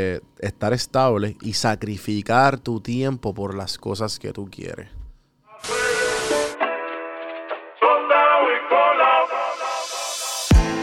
estar 0.00 0.72
estable 0.72 1.36
y 1.42 1.54
sacrificar 1.54 2.60
tu 2.60 2.80
tiempo 2.80 3.34
por 3.34 3.56
las 3.56 3.78
cosas 3.78 4.20
que 4.20 4.32
tú 4.32 4.48
quieres. 4.48 4.88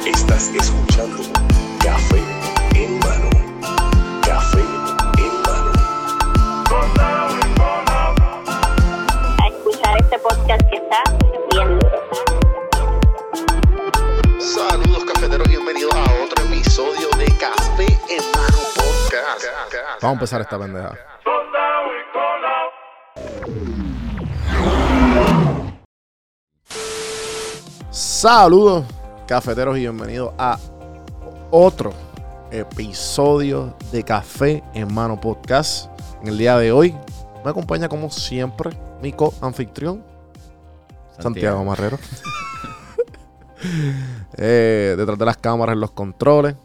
Estás 0.05 0.49
escuchando 0.49 1.14
Vamos 20.05 20.17
a 20.17 20.19
empezar 20.19 20.41
esta 20.41 20.59
pendeja. 20.59 20.95
Saludos, 27.89 28.86
cafeteros, 29.27 29.75
y 29.77 29.79
bienvenidos 29.79 30.32
a 30.37 30.60
otro 31.49 31.91
episodio 32.52 33.75
de 33.91 34.03
Café 34.03 34.63
en 34.75 34.94
Mano 34.94 35.19
Podcast. 35.19 35.89
En 36.22 36.27
el 36.27 36.38
día 36.38 36.55
de 36.59 36.72
hoy 36.72 36.95
me 37.44 37.49
acompaña, 37.49 37.89
como 37.89 38.11
siempre, 38.11 38.77
mi 39.02 39.11
co-anfitrión, 39.11 40.05
Santiago, 41.17 41.66
Marrero. 41.66 41.97
Eh, 44.38 44.94
detrás 44.95 45.17
de 45.17 45.25
las 45.25 45.38
cámaras, 45.38 45.73
en 45.73 45.80
los 45.80 45.89
controles, 45.89 46.55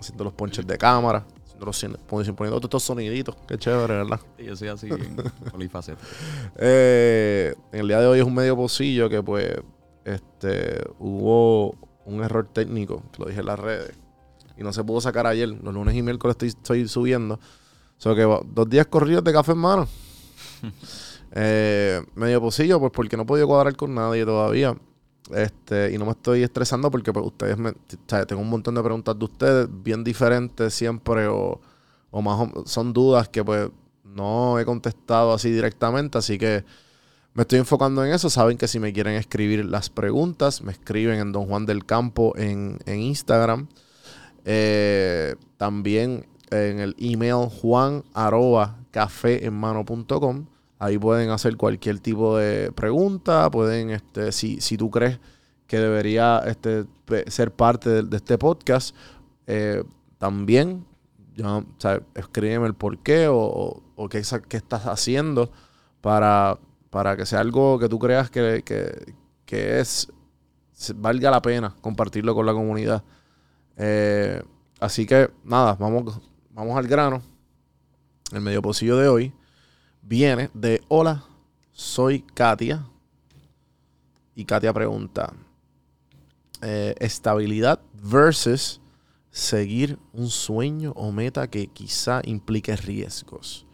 haciendo 0.00 0.24
los 0.24 0.32
ponches 0.32 0.66
de 0.66 0.78
cámara, 0.78 1.26
poniendo 1.58 1.98
poniendo 2.36 2.60
todos 2.60 2.64
estos 2.64 2.82
soniditos. 2.84 3.36
Qué 3.46 3.58
chévere, 3.58 3.94
¿verdad? 3.94 4.20
Sí, 4.36 4.44
yo 4.44 4.56
soy 4.56 4.68
así 4.68 4.88
polifacético. 5.50 6.06
Eh, 6.56 7.54
en 7.72 7.80
el 7.80 7.88
día 7.88 8.00
de 8.00 8.06
hoy 8.06 8.20
es 8.20 8.24
un 8.24 8.34
medio 8.34 8.56
pocillo 8.56 9.08
que 9.08 9.22
pues 9.22 9.56
este 10.04 10.82
hubo 10.98 11.76
un 12.04 12.22
error 12.22 12.48
técnico, 12.52 13.02
que 13.12 13.22
lo 13.22 13.28
dije 13.28 13.40
en 13.40 13.46
las 13.46 13.58
redes, 13.58 13.92
y 14.56 14.62
no 14.62 14.72
se 14.72 14.82
pudo 14.82 15.00
sacar 15.00 15.26
ayer. 15.26 15.48
Los 15.48 15.74
lunes 15.74 15.94
y 15.94 16.02
miércoles 16.02 16.34
estoy, 16.34 16.48
estoy 16.48 16.88
subiendo. 16.88 17.38
So 17.98 18.14
que 18.14 18.22
dos 18.22 18.68
días 18.68 18.86
corridos 18.86 19.24
de 19.24 19.32
café 19.32 19.52
en 19.52 19.58
mano. 19.58 19.88
Eh, 21.32 22.02
medio 22.14 22.40
pocillo, 22.40 22.80
pues 22.80 22.90
porque 22.90 23.14
no 23.14 23.24
he 23.24 23.26
podido 23.26 23.46
cuadrar 23.46 23.76
con 23.76 23.94
nadie 23.94 24.24
todavía. 24.24 24.74
Este, 25.34 25.92
y 25.92 25.98
no 25.98 26.06
me 26.06 26.12
estoy 26.12 26.42
estresando 26.42 26.90
porque 26.90 27.12
pues, 27.12 27.26
ustedes 27.26 27.58
me. 27.58 27.72
tengo 28.26 28.40
un 28.42 28.50
montón 28.50 28.74
de 28.74 28.82
preguntas 28.82 29.18
de 29.18 29.24
ustedes, 29.24 29.68
bien 29.70 30.04
diferentes 30.04 30.74
siempre, 30.74 31.26
o, 31.28 31.60
o 32.10 32.22
más 32.22 32.48
o- 32.54 32.66
son 32.66 32.92
dudas 32.92 33.28
que 33.28 33.44
pues 33.44 33.70
no 34.04 34.58
he 34.58 34.64
contestado 34.64 35.32
así 35.32 35.50
directamente, 35.50 36.18
así 36.18 36.38
que 36.38 36.64
me 37.34 37.42
estoy 37.42 37.58
enfocando 37.58 38.04
en 38.04 38.12
eso. 38.12 38.30
Saben 38.30 38.58
que 38.58 38.66
si 38.68 38.80
me 38.80 38.92
quieren 38.92 39.14
escribir 39.14 39.64
las 39.64 39.90
preguntas, 39.90 40.62
me 40.62 40.72
escriben 40.72 41.20
en 41.20 41.32
Don 41.32 41.46
Juan 41.46 41.66
del 41.66 41.84
Campo 41.86 42.34
en, 42.36 42.78
en 42.86 43.00
Instagram. 43.00 43.68
Eh, 44.44 45.36
también 45.56 46.26
en 46.50 46.80
el 46.80 46.96
email 46.98 47.48
juan 47.48 48.04
arroba. 48.14 48.78
Ahí 50.78 50.98
pueden 50.98 51.30
hacer 51.30 51.56
cualquier 51.56 51.98
tipo 52.00 52.36
de 52.36 52.70
pregunta. 52.72 53.50
Pueden, 53.50 53.90
este, 53.90 54.32
si, 54.32 54.60
si 54.60 54.76
tú 54.76 54.90
crees 54.90 55.18
que 55.66 55.78
debería 55.78 56.38
este, 56.46 56.84
ser 57.26 57.52
parte 57.52 58.02
de, 58.02 58.16
este 58.16 58.38
podcast, 58.38 58.94
eh, 59.46 59.82
también 60.18 60.84
ya, 61.34 61.56
o 61.58 61.64
sea, 61.78 62.00
escríbeme 62.14 62.66
el 62.66 62.74
por 62.74 62.98
qué 62.98 63.28
o, 63.28 63.36
o- 63.38 63.82
o 63.96 64.08
qué, 64.08 64.22
qué 64.48 64.56
estás 64.56 64.86
haciendo 64.86 65.50
para, 66.00 66.58
para 66.90 67.16
que 67.16 67.26
sea 67.26 67.40
algo 67.40 67.78
que 67.78 67.88
tú 67.88 67.98
creas 67.98 68.30
que, 68.30 68.62
que- 68.64 69.14
que 69.44 69.80
es 69.80 70.08
valga 70.94 71.30
la 71.30 71.42
pena 71.42 71.74
compartirlo 71.80 72.34
con 72.34 72.46
la 72.46 72.52
comunidad. 72.52 73.02
Eh, 73.76 74.40
así 74.80 75.06
que 75.06 75.28
nada, 75.44 75.74
vamos, 75.74 76.20
vamos 76.52 76.76
al 76.78 76.86
grano. 76.86 77.20
El 78.32 78.40
medio 78.42 78.62
pocillo 78.62 78.96
de 78.96 79.08
hoy 79.08 79.32
viene 80.08 80.50
de 80.54 80.82
Hola, 80.88 81.24
soy 81.72 82.22
Katia. 82.22 82.84
Y 84.34 84.44
Katia 84.44 84.72
pregunta: 84.72 85.32
eh, 86.62 86.94
estabilidad 86.98 87.80
versus 87.94 88.80
seguir 89.30 89.98
un 90.12 90.28
sueño 90.30 90.92
o 90.96 91.12
meta 91.12 91.48
que 91.48 91.66
quizá 91.68 92.20
implique 92.24 92.74
riesgos. 92.76 93.66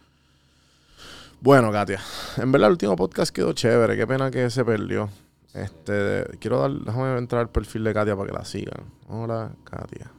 Bueno, 1.41 1.71
Katia, 1.71 2.01
en 2.37 2.51
verdad 2.51 2.67
el 2.67 2.73
último 2.73 2.95
podcast 2.95 3.33
quedó 3.33 3.53
chévere. 3.53 3.95
Qué 3.95 4.07
pena 4.07 4.31
que 4.31 4.49
se 4.49 4.65
perdió. 4.65 5.09
Este, 5.53 6.25
quiero 6.39 6.59
dar, 6.59 6.71
déjame 6.71 7.17
entrar 7.17 7.41
al 7.41 7.49
perfil 7.49 7.83
de 7.85 7.93
Katia 7.93 8.15
para 8.15 8.27
que 8.29 8.37
la 8.37 8.43
sigan. 8.45 8.91
Hola, 9.07 9.53
Katia. 9.63 10.11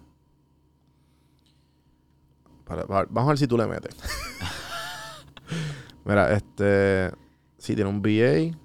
Para- 2.64 2.84
vamos 2.86 3.24
a 3.24 3.28
ver 3.28 3.38
si 3.38 3.46
tú 3.46 3.56
le 3.58 3.66
metes. 3.66 3.94
Mira, 6.06 6.32
este, 6.32 7.10
sí 7.58 7.74
tiene 7.74 7.90
un 7.90 8.00
BA, 8.00 8.56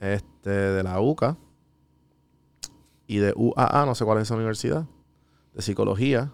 este, 0.00 0.50
de 0.50 0.82
la 0.82 0.98
UCA 0.98 1.36
y 3.06 3.18
de 3.18 3.34
UAA, 3.36 3.84
no 3.84 3.94
sé 3.94 4.06
cuál 4.06 4.16
es 4.18 4.22
esa 4.22 4.34
universidad, 4.34 4.86
de 5.52 5.60
psicología. 5.60 6.32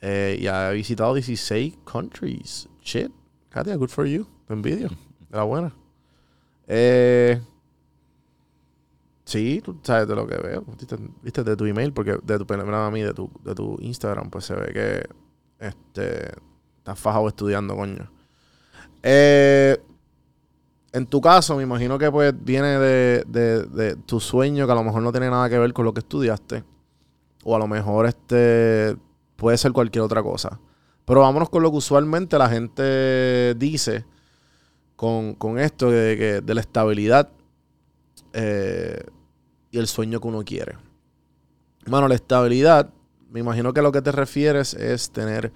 Eh, 0.00 0.36
y 0.40 0.48
ha 0.48 0.70
visitado 0.70 1.14
16 1.14 1.78
countries. 1.84 2.68
Shit. 2.82 3.12
Katia, 3.50 3.76
good 3.76 3.88
for 3.88 4.04
you. 4.04 4.26
Te 4.48 4.52
envidio. 4.52 4.88
De 4.88 5.36
la 5.36 5.44
buena. 5.44 5.72
Eh, 6.66 7.40
sí, 9.24 9.62
tú 9.64 9.78
sabes 9.84 10.08
de 10.08 10.16
lo 10.16 10.26
que 10.26 10.36
veo. 10.36 10.64
Viste, 11.22 11.44
de 11.44 11.56
tu 11.56 11.66
email, 11.66 11.92
porque 11.92 12.18
de 12.20 12.38
tu, 12.38 12.52
a 12.52 12.90
mí, 12.90 13.00
de 13.00 13.14
tu, 13.14 13.30
de 13.44 13.54
tu 13.54 13.76
Instagram, 13.80 14.28
pues 14.28 14.44
se 14.46 14.56
ve 14.56 14.72
que 14.72 15.08
este, 15.64 16.32
estás 16.78 16.98
fajado 16.98 17.28
estudiando, 17.28 17.76
coño. 17.76 18.10
Eh, 19.06 19.76
en 20.92 21.06
tu 21.06 21.20
caso, 21.20 21.56
me 21.56 21.62
imagino 21.62 21.98
que 21.98 22.10
pues 22.10 22.32
viene 22.42 22.78
de, 22.78 23.24
de- 23.26 23.96
tu 24.06 24.18
sueño 24.20 24.64
que 24.66 24.72
a 24.72 24.76
lo 24.76 24.84
mejor 24.84 25.02
no 25.02 25.10
tiene 25.12 25.28
nada 25.28 25.48
que 25.50 25.58
ver 25.58 25.72
con 25.72 25.84
lo 25.84 25.92
que 25.92 26.00
estudiaste. 26.00 26.64
O 27.44 27.54
a 27.54 27.58
lo 27.58 27.66
mejor 27.68 28.06
este 28.06 28.96
puede 29.36 29.58
ser 29.58 29.72
cualquier 29.72 30.02
otra 30.02 30.22
cosa. 30.22 30.58
Pero 31.04 31.20
vámonos 31.20 31.50
con 31.50 31.62
lo 31.62 31.70
que 31.70 31.78
usualmente 31.78 32.38
la 32.38 32.48
gente 32.48 33.54
dice 33.56 34.06
con, 34.96 35.34
con 35.34 35.58
esto 35.58 35.90
de, 35.90 36.40
de 36.40 36.54
la 36.54 36.60
estabilidad 36.60 37.30
eh, 38.32 39.02
y 39.70 39.78
el 39.78 39.86
sueño 39.86 40.20
que 40.20 40.28
uno 40.28 40.44
quiere. 40.44 40.76
Mano, 41.86 42.08
la 42.08 42.14
estabilidad, 42.14 42.90
me 43.30 43.40
imagino 43.40 43.72
que 43.74 43.82
lo 43.82 43.92
que 43.92 44.00
te 44.00 44.12
refieres 44.12 44.74
es 44.74 45.10
tener 45.10 45.52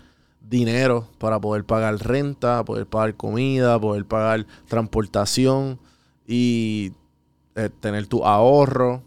dinero 0.49 1.09
para 1.19 1.41
poder 1.41 1.65
pagar 1.65 1.97
renta, 1.99 2.65
poder 2.65 2.87
pagar 2.87 3.17
comida, 3.17 3.79
poder 3.81 4.05
pagar 4.07 4.47
transportación 4.69 5.79
y 6.27 6.93
eh, 7.57 7.71
tener 7.81 8.07
tu 8.07 8.25
ahorro. 8.25 9.03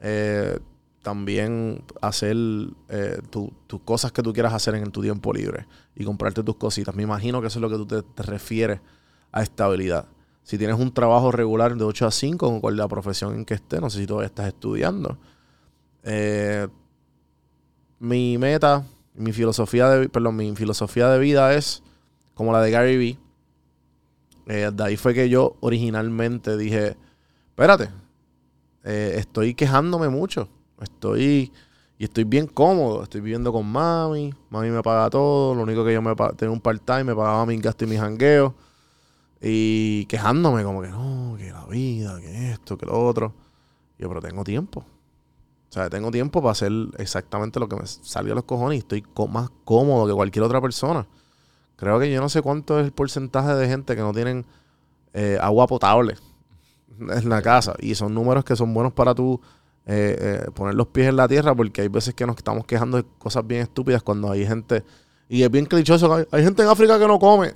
eh, 0.00 0.58
también 1.02 1.84
hacer 2.02 2.36
eh, 2.88 3.20
tu- 3.30 3.52
tus 3.68 3.80
cosas 3.82 4.12
que 4.12 4.22
tú 4.22 4.32
quieras 4.32 4.52
hacer 4.54 4.74
en 4.74 4.90
tu 4.90 5.02
tiempo 5.02 5.32
libre 5.32 5.66
y 5.94 6.04
comprarte 6.04 6.42
tus 6.42 6.56
cositas. 6.56 6.94
Me 6.96 7.04
imagino 7.04 7.40
que 7.40 7.46
eso 7.48 7.58
es 7.58 7.62
lo 7.62 7.70
que 7.70 7.76
tú 7.76 7.86
te, 7.86 8.22
refieres 8.24 8.80
a 9.32 9.42
estabilidad. 9.42 10.06
Si 10.42 10.58
tienes 10.58 10.78
un 10.78 10.92
trabajo 10.92 11.30
regular 11.32 11.76
de 11.76 11.84
8 11.84 12.06
a 12.06 12.10
5, 12.10 12.60
con 12.60 12.76
la 12.76 12.88
profesión 12.88 13.34
en 13.34 13.44
que 13.44 13.54
estés, 13.54 13.80
no 13.80 13.90
sé 13.90 14.00
si 14.00 14.06
todavía 14.06 14.26
estás 14.28 14.48
estudiando. 14.48 15.18
Mi 17.98 18.36
meta, 18.38 18.84
mi 19.16 19.32
filosofía 19.32 19.88
de, 19.88 20.08
perdón, 20.08 20.36
mi 20.36 20.54
filosofía 20.54 21.08
de 21.08 21.18
vida 21.18 21.54
es 21.54 21.82
como 22.34 22.52
la 22.52 22.60
de 22.60 22.70
Gary 22.70 22.96
Vee. 22.96 23.18
Eh, 24.46 24.70
de 24.72 24.84
ahí 24.84 24.96
fue 24.96 25.14
que 25.14 25.28
yo 25.28 25.56
originalmente 25.60 26.56
dije, 26.56 26.96
espérate, 27.48 27.90
eh, 28.84 29.14
estoy 29.16 29.54
quejándome 29.54 30.08
mucho. 30.08 30.48
Estoy 30.80 31.52
y 31.98 32.04
estoy 32.04 32.24
bien 32.24 32.46
cómodo. 32.46 33.02
Estoy 33.02 33.20
viviendo 33.20 33.52
con 33.52 33.66
mami. 33.66 34.32
Mami 34.50 34.70
me 34.70 34.82
paga 34.82 35.10
todo. 35.10 35.54
Lo 35.54 35.62
único 35.62 35.84
que 35.84 35.92
yo 35.92 36.02
me 36.02 36.14
tenía 36.36 36.52
un 36.52 36.60
part-time, 36.60 37.04
me 37.04 37.14
pagaba 37.14 37.46
mis 37.46 37.60
gastos 37.60 37.86
y 37.88 37.90
mis 37.90 38.00
jangueos. 38.00 38.52
Y 39.40 40.06
quejándome 40.06 40.62
como 40.62 40.82
que 40.82 40.88
no, 40.88 41.36
que 41.38 41.50
la 41.50 41.66
vida, 41.66 42.20
que 42.20 42.52
esto, 42.52 42.76
que 42.76 42.86
lo 42.86 42.98
otro. 43.06 43.34
Yo, 43.98 44.08
pero 44.08 44.20
tengo 44.20 44.44
tiempo. 44.44 44.84
O 45.68 45.72
sea, 45.72 45.90
tengo 45.90 46.10
tiempo 46.10 46.40
para 46.40 46.52
hacer 46.52 46.72
exactamente 46.98 47.60
lo 47.60 47.68
que 47.68 47.76
me 47.76 47.86
salió 47.86 48.32
a 48.32 48.36
los 48.36 48.44
cojones 48.44 48.76
y 48.76 48.78
estoy 48.78 49.04
más 49.28 49.50
cómodo 49.64 50.06
que 50.06 50.14
cualquier 50.14 50.44
otra 50.44 50.60
persona. 50.60 51.06
Creo 51.76 51.98
que 51.98 52.10
yo 52.10 52.20
no 52.20 52.28
sé 52.28 52.40
cuánto 52.40 52.78
es 52.80 52.86
el 52.86 52.92
porcentaje 52.92 53.54
de 53.54 53.68
gente 53.68 53.94
que 53.94 54.00
no 54.00 54.12
tienen 54.12 54.46
eh, 55.12 55.38
agua 55.40 55.66
potable 55.66 56.16
en 56.98 57.28
la 57.28 57.42
casa. 57.42 57.74
Y 57.78 57.94
son 57.94 58.14
números 58.14 58.44
que 58.44 58.56
son 58.56 58.72
buenos 58.72 58.92
para 58.92 59.14
tú 59.14 59.40
eh, 59.86 60.44
eh, 60.46 60.50
poner 60.52 60.74
los 60.74 60.88
pies 60.88 61.08
en 61.08 61.16
la 61.16 61.28
tierra 61.28 61.54
porque 61.54 61.82
hay 61.82 61.88
veces 61.88 62.14
que 62.14 62.26
nos 62.26 62.36
estamos 62.36 62.64
quejando 62.64 62.96
de 62.96 63.04
cosas 63.18 63.46
bien 63.46 63.62
estúpidas 63.62 64.02
cuando 64.02 64.30
hay 64.30 64.44
gente 64.44 64.82
Y 65.28 65.42
es 65.42 65.50
bien 65.50 65.66
clichoso. 65.66 66.12
Hay, 66.14 66.24
hay 66.30 66.44
gente 66.44 66.62
en 66.62 66.68
África 66.68 66.98
que 66.98 67.06
no 67.06 67.18
come. 67.18 67.52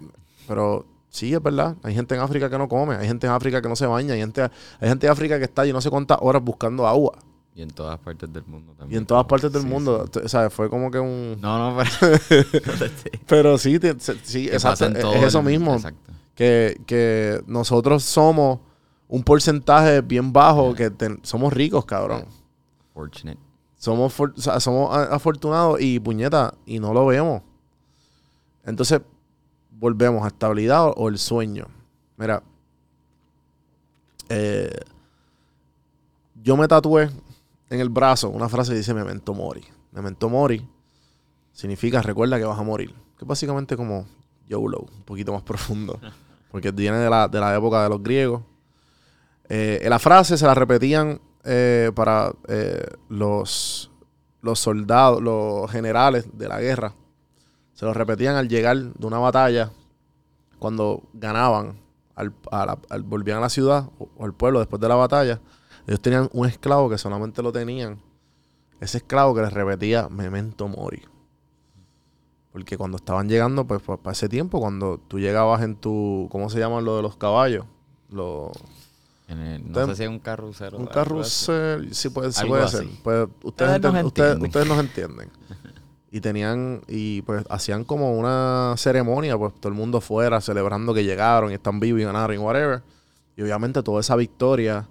Pero 0.47 0.85
sí, 1.09 1.33
es 1.33 1.43
verdad. 1.43 1.77
Hay 1.83 1.95
gente 1.95 2.15
en 2.15 2.21
África 2.21 2.51
que 2.51 2.59
no 2.59 2.69
come. 2.69 2.97
Hay 2.97 3.07
gente 3.07 3.27
en 3.27 3.33
África 3.33 3.63
que 3.63 3.69
no 3.69 3.77
se 3.77 3.87
baña. 3.87 4.15
Hay 4.15 4.21
gente, 4.21 4.43
hay 4.43 4.89
gente 4.89 5.07
en 5.07 5.13
África 5.13 5.39
que 5.39 5.45
está 5.45 5.65
yo 5.65 5.73
no 5.73 5.81
sé 5.81 5.89
cuántas 5.89 6.19
horas 6.21 6.43
buscando 6.43 6.87
agua. 6.87 7.17
Y 7.55 7.63
en 7.63 7.71
todas 7.71 7.99
partes 7.99 8.33
del 8.33 8.45
mundo 8.47 8.73
también. 8.79 8.97
Y 8.97 8.99
en 9.01 9.07
todas 9.07 9.27
partes 9.27 9.53
del 9.53 9.63
Sí, 9.63 9.69
mundo. 9.69 10.09
O 10.25 10.29
sea, 10.29 10.49
fue 10.51 10.71
como 10.71 10.91
que 10.91 10.99
un... 11.01 11.37
No, 11.41 11.59
no, 11.75 11.83
pero. 11.83 12.17
Pero 13.27 13.59
sí, 13.59 13.79
sí 14.23 14.49
exacto, 14.49 14.87
es 14.87 15.23
eso 15.25 15.41
el- 15.41 15.45
mismo. 15.45 15.75
Exacto. 15.75 16.13
Que, 16.35 16.81
que 16.87 17.43
nosotros 17.47 18.03
somos 18.05 18.61
un 19.09 19.23
porcentaje 19.25 20.01
bien 20.01 20.33
bajo, 20.33 20.75
que 20.75 20.91
ten- 20.91 21.19
somos 21.23 21.53
ricos, 21.53 21.85
cabrón. 21.85 22.25
Fortunate. 22.95 23.39
Somos, 23.77 24.13
for- 24.13 24.33
o 24.37 24.41
sea, 24.41 24.61
somos 24.61 24.97
afortunados 24.97 25.81
y 25.81 25.99
puñeta, 25.99 26.55
y 26.67 26.79
no 26.79 26.95
lo 26.95 27.07
vemos. 27.07 27.43
Entonces, 28.65 29.01
volvemos 29.73 30.23
a 30.25 30.29
estabilidad 30.29 30.87
o, 30.87 30.91
o 30.93 31.09
el 31.09 31.19
sueño. 31.19 31.67
Mira, 32.17 32.43
eh, 34.29 34.71
yo 36.43 36.57
me 36.57 36.69
tatué 36.69 37.11
en 37.71 37.81
el 37.81 37.89
brazo 37.89 38.29
una 38.29 38.49
frase 38.49 38.73
que 38.73 38.79
dice 38.79 38.93
Memento 38.95 39.33
Mori. 39.35 39.65
Memento 39.93 40.29
Mori 40.29 40.67
significa 41.53 42.03
recuerda 42.03 42.39
que 42.39 42.45
vas 42.45 42.59
a 42.59 42.63
morir. 42.63 42.95
Que 43.17 43.25
es 43.25 43.29
básicamente 43.29 43.77
como 43.77 44.07
YOLO, 44.49 44.81
un 44.81 45.03
poquito 45.05 45.33
más 45.33 45.43
profundo. 45.43 45.99
Porque 46.51 46.71
viene 46.73 46.99
de 46.99 47.09
la, 47.09 47.29
de 47.29 47.39
la 47.41 47.55
época 47.57 47.83
de 47.85 47.89
los 47.89 48.03
griegos. 48.03 48.43
Eh, 49.49 49.85
la 49.89 49.99
frase 49.99 50.37
se 50.37 50.47
la 50.47 50.55
repetían 50.55 51.21
eh, 51.45 51.91
para 51.95 52.33
eh, 52.49 52.85
los, 53.09 53.91
los 54.43 54.59
soldados, 54.59 55.23
los 55.23 55.71
generales 55.71 56.27
de 56.37 56.49
la 56.49 56.61
guerra. 56.61 56.95
Se 57.75 57.85
lo 57.87 57.95
repetían 57.95 58.37
al 58.37 58.49
llegar 58.49 58.77
de 58.77 59.07
una 59.07 59.19
batalla, 59.19 59.71
cuando 60.59 61.03
ganaban, 61.15 61.81
al, 62.15 62.35
a 62.51 62.67
la- 62.67 62.79
al- 62.91 63.03
volvían 63.05 63.39
a 63.39 63.43
la 63.43 63.49
ciudad 63.49 63.89
o, 63.99 64.09
o 64.17 64.25
al 64.25 64.35
pueblo 64.35 64.59
después 64.59 64.81
de 64.81 64.89
la 64.89 64.97
batalla. 64.97 65.41
Ellos 65.87 66.01
tenían 66.01 66.29
un 66.33 66.47
esclavo 66.47 66.89
que 66.91 66.99
solamente 66.99 67.43
lo 67.43 67.53
tenían. 67.53 67.99
Ese 68.81 68.99
esclavo 68.99 69.35
que 69.35 69.43
les 69.43 69.53
repetía 69.53 70.09
Memento 70.09 70.69
Mori. 70.69 71.03
Porque 72.53 72.77
cuando 72.77 72.97
estaban 72.97 73.29
llegando, 73.29 73.65
pues 73.67 73.81
para 73.83 74.13
ese 74.13 74.29
tiempo, 74.29 74.59
cuando 74.61 74.99
tú 75.07 75.19
llegabas 75.21 75.63
en 75.63 75.77
tu, 75.77 76.29
¿cómo 76.33 76.51
se 76.51 76.59
llaman 76.59 76.85
lo 76.85 76.97
de 76.97 77.03
los 77.03 77.17
caballos? 77.17 77.65
Los, 78.11 78.51
En 79.29 79.39
el- 79.39 79.71
no 79.71 79.87
sé 79.87 79.97
si 79.97 80.03
es 80.03 80.09
un 80.09 80.19
carrusel. 80.19 80.75
un 80.75 80.87
carrusel, 80.87 81.95
sí 81.95 82.09
puede, 82.09 82.33
sí 82.33 82.45
puede 82.47 82.67
ser. 82.67 82.87
Pues, 83.05 83.29
ustedes, 83.45 83.77
Ustedes 83.77 83.95
nos 83.95 84.05
ustedes- 84.05 84.41
ustedes 84.43 84.67
nos 84.67 84.81
entienden. 84.81 85.31
Y 86.11 86.21
tenían, 86.21 86.81
y 86.89 87.23
pues 87.23 87.45
hacían 87.49 87.85
como 87.85 88.19
una 88.19 88.75
ceremonia, 88.77 89.39
pues 89.39 89.55
todo 89.55 89.69
el 89.69 89.79
mundo 89.79 90.01
fuera 90.01 90.41
celebrando 90.41 90.93
que 90.93 91.05
llegaron 91.05 91.53
y 91.53 91.55
están 91.55 91.79
vivos 91.79 92.01
y 92.01 92.05
ganaron 92.05 92.35
y 92.35 92.39
whatever. 92.39 92.83
Y 93.37 93.43
obviamente 93.43 93.81
toda 93.85 94.01
esa 94.01 94.17
victoria 94.17 94.89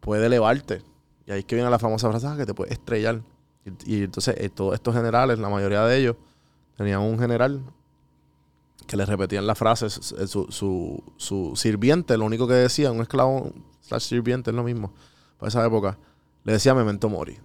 puede 0.00 0.26
elevarte. 0.26 0.82
Y 1.26 1.32
ahí 1.32 1.40
es 1.40 1.44
que 1.44 1.54
viene 1.56 1.70
la 1.70 1.78
famosa 1.78 2.08
frase 2.10 2.26
"Ah, 2.26 2.36
que 2.36 2.46
te 2.46 2.54
puede 2.54 2.72
estrellar. 2.72 3.22
Y, 3.86 4.04
entonces 4.04 4.34
eh, 4.38 4.48
todos 4.48 4.74
estos 4.74 4.94
generales, 4.94 5.38
la 5.38 5.48
mayoría 5.50 5.84
de 5.84 5.98
ellos, 5.98 6.16
tenían 6.76 7.00
un 7.00 7.18
general 7.18 7.62
que 8.86 8.96
les 8.96 9.06
repetían 9.08 9.46
la 9.46 9.54
frase, 9.54 9.90
su, 9.90 10.46
su, 10.48 11.02
su- 11.18 11.52
sirviente, 11.56 12.16
lo 12.16 12.24
único 12.24 12.46
que 12.48 12.54
decía, 12.54 12.90
un 12.90 13.02
esclavo 13.02 13.52
slash 13.82 14.02
sirviente, 14.08 14.50
es 14.50 14.56
lo 14.56 14.62
mismo, 14.64 14.94
para 15.36 15.48
esa 15.48 15.66
época, 15.66 15.98
le 16.44 16.52
decía 16.52 16.74
memento 16.74 17.08
mori. 17.10 17.38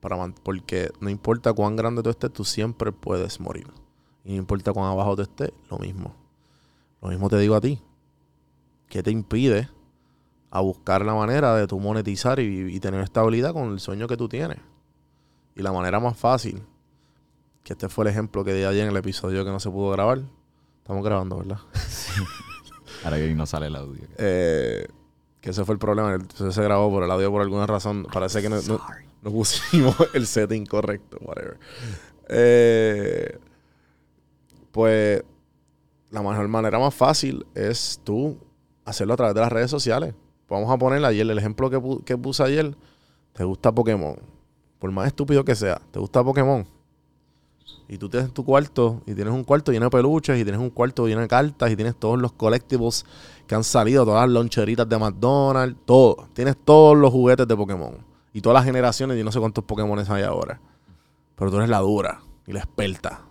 Para 0.00 0.18
porque 0.42 0.90
no 1.00 1.08
importa 1.08 1.54
cuán 1.54 1.76
grande 1.76 2.02
tú 2.02 2.10
estés, 2.10 2.30
tú 2.30 2.44
siempre 2.44 2.92
puedes 2.92 3.40
morir. 3.40 3.66
Y 4.22 4.32
no 4.32 4.36
importa 4.36 4.74
cuán 4.74 4.90
abajo 4.90 5.16
tú 5.16 5.22
estés, 5.22 5.50
lo 5.70 5.78
mismo. 5.78 6.14
Lo 7.00 7.08
mismo 7.08 7.30
te 7.30 7.38
digo 7.38 7.54
a 7.54 7.60
ti. 7.62 7.80
¿Qué 8.88 9.02
te 9.02 9.10
impide 9.10 9.70
a 10.54 10.60
buscar 10.60 11.04
la 11.04 11.14
manera 11.14 11.54
de 11.56 11.66
tú 11.66 11.80
monetizar 11.80 12.38
y, 12.38 12.74
y 12.76 12.80
tener 12.80 13.00
estabilidad 13.00 13.52
con 13.52 13.72
el 13.72 13.80
sueño 13.80 14.06
que 14.06 14.16
tú 14.16 14.28
tienes? 14.28 14.58
Y 15.56 15.62
la 15.62 15.72
manera 15.72 15.98
más 16.00 16.16
fácil, 16.16 16.62
que 17.62 17.72
este 17.74 17.88
fue 17.88 18.04
el 18.04 18.10
ejemplo 18.10 18.44
que 18.44 18.54
di 18.54 18.62
ayer 18.64 18.84
en 18.84 18.90
el 18.90 18.96
episodio 18.96 19.44
que 19.44 19.50
no 19.50 19.58
se 19.60 19.68
pudo 19.70 19.90
grabar. 19.90 20.20
Estamos 20.78 21.04
grabando, 21.04 21.38
¿verdad? 21.38 21.58
Ahora 23.04 23.16
que 23.16 23.34
no 23.34 23.46
sale 23.46 23.66
el 23.66 23.76
audio. 23.76 24.02
Eh, 24.18 24.86
que 25.40 25.50
ese 25.50 25.64
fue 25.64 25.74
el 25.74 25.78
problema. 25.78 26.14
El 26.14 26.52
se 26.52 26.62
grabó 26.62 26.90
por 26.90 27.02
el 27.04 27.10
audio 27.10 27.30
por 27.30 27.42
alguna 27.42 27.66
razón. 27.66 28.06
Parece 28.12 28.40
que 28.40 28.48
no, 28.48 28.56
no- 28.62 28.80
no 29.22 29.30
pusimos 29.30 29.94
el 30.14 30.26
setting 30.26 30.64
correcto. 30.66 31.18
Whatever. 31.20 31.58
Eh, 32.28 33.38
pues 34.72 35.22
la 36.10 36.22
mejor 36.22 36.48
manera 36.48 36.78
más 36.78 36.94
fácil 36.94 37.44
es 37.54 38.00
tú 38.04 38.38
hacerlo 38.84 39.14
a 39.14 39.16
través 39.16 39.34
de 39.34 39.40
las 39.40 39.52
redes 39.52 39.70
sociales. 39.70 40.14
Vamos 40.48 40.70
a 40.70 40.76
poner 40.78 41.04
ayer 41.04 41.28
el 41.28 41.38
ejemplo 41.38 41.70
que, 41.70 41.78
pu- 41.78 42.02
que 42.04 42.16
puse 42.16 42.42
ayer. 42.42 42.76
¿Te 43.32 43.44
gusta 43.44 43.72
Pokémon? 43.72 44.16
Por 44.78 44.90
más 44.92 45.06
estúpido 45.06 45.44
que 45.44 45.54
sea, 45.54 45.80
¿te 45.90 45.98
gusta 45.98 46.22
Pokémon? 46.22 46.66
Y 47.88 47.98
tú 47.98 48.08
tienes 48.08 48.32
tu 48.32 48.44
cuarto 48.44 49.02
y 49.06 49.14
tienes 49.14 49.32
un 49.32 49.44
cuarto 49.44 49.72
lleno 49.72 49.86
de 49.86 49.90
peluches 49.90 50.38
y 50.38 50.42
tienes 50.44 50.60
un 50.60 50.70
cuarto 50.70 51.06
lleno 51.06 51.20
de 51.20 51.28
cartas 51.28 51.70
y 51.70 51.76
tienes 51.76 51.96
todos 51.96 52.18
los 52.18 52.32
collectibles 52.32 53.04
que 53.46 53.54
han 53.54 53.64
salido, 53.64 54.04
todas 54.04 54.22
las 54.26 54.30
loncheritas 54.34 54.88
de 54.88 54.98
McDonald's, 54.98 55.76
todo. 55.84 56.28
Tienes 56.32 56.56
todos 56.64 56.96
los 56.96 57.10
juguetes 57.10 57.46
de 57.46 57.56
Pokémon 57.56 57.96
y 58.32 58.40
todas 58.40 58.54
las 58.54 58.64
generaciones 58.64 59.18
y 59.18 59.24
no 59.24 59.32
sé 59.32 59.38
cuántos 59.40 59.64
Pokémon 59.64 59.98
hay 60.08 60.22
ahora. 60.22 60.60
Pero 61.36 61.50
tú 61.50 61.56
eres 61.58 61.68
la 61.68 61.80
dura 61.80 62.20
y 62.46 62.52
la 62.52 62.60
experta. 62.60 63.22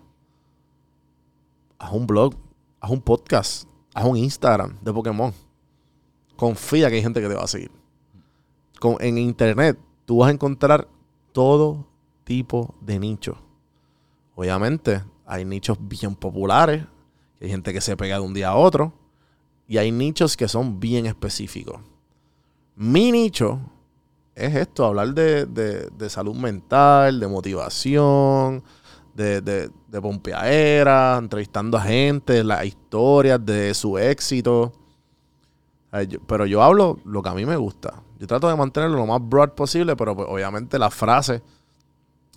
Haz 1.80 1.92
un 1.92 2.06
blog, 2.08 2.34
haz 2.80 2.92
un 2.92 3.02
podcast, 3.02 3.68
haz 3.94 4.06
un 4.06 4.18
Instagram 4.18 4.78
de 4.82 4.94
Pokémon. 4.94 5.34
Confía 6.44 6.90
que 6.90 6.96
hay 6.98 7.02
gente 7.02 7.22
que 7.22 7.30
te 7.30 7.36
va 7.36 7.44
a 7.44 7.48
seguir. 7.48 7.72
Con, 8.82 8.98
en 9.00 9.18
internet 9.18 9.80
tú 10.04 10.18
vas 10.18 10.28
a 10.28 10.34
encontrar 10.34 10.90
todo 11.32 11.88
tipo 12.26 12.76
de 12.82 13.00
nichos. 13.00 13.38
Obviamente, 14.36 15.02
hay 15.26 15.46
nichos 15.46 15.78
bien 15.80 16.16
populares, 16.16 16.84
hay 17.40 17.48
gente 17.48 17.72
que 17.72 17.80
se 17.80 17.96
pega 17.96 18.16
de 18.18 18.22
un 18.26 18.34
día 18.34 18.50
a 18.50 18.56
otro, 18.58 18.92
y 19.70 19.78
hay 19.78 19.94
nichos 19.94 20.36
que 20.36 20.50
son 20.50 20.82
bien 20.82 21.06
específicos. 21.06 21.80
Mi 22.76 23.14
nicho 23.14 23.62
es 24.36 24.54
esto, 24.54 24.86
hablar 24.86 25.14
de, 25.14 25.46
de- 25.46 25.88
de 25.90 26.10
salud 26.10 26.36
mental, 26.36 27.22
de 27.22 27.28
motivación, 27.28 28.64
de, 29.16 29.40
de, 29.40 29.70
de 29.88 30.02
pompeadera, 30.02 31.16
entrevistando 31.18 31.78
a 31.78 31.82
gente, 31.84 32.44
las 32.44 32.66
historias 32.66 33.40
de 33.46 33.74
su 33.74 33.98
éxito. 33.98 34.74
Pero 36.28 36.46
yo 36.48 36.64
hablo 36.64 37.00
lo 37.06 37.22
que 37.22 37.30
a 37.30 37.34
mí 37.34 37.46
me 37.46 37.56
gusta. 37.56 38.02
Yo 38.20 38.26
trato 38.26 38.48
de 38.48 38.56
mantenerlo 38.56 38.98
lo 38.98 39.06
más 39.06 39.22
broad 39.22 39.52
posible, 39.52 39.96
pero 39.96 40.16
pues, 40.16 40.28
obviamente 40.30 40.80
las 40.80 40.94
frases, 40.94 41.42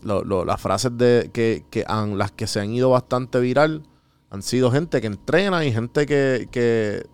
las 0.03 0.61
frases 0.61 0.97
de 0.99 1.31
que, 1.33 1.65
que 1.71 1.85
las 1.89 2.33
que 2.33 2.47
se 2.47 2.61
han 2.61 2.73
ido 2.73 2.91
bastante 2.91 3.41
viral 3.41 3.83
han 4.31 4.43
sido 4.43 4.71
gente 4.71 5.01
que 5.01 5.07
entrena 5.07 5.65
y 5.65 5.73
gente 5.73 6.05
que, 6.05 6.49
que, 6.51 7.09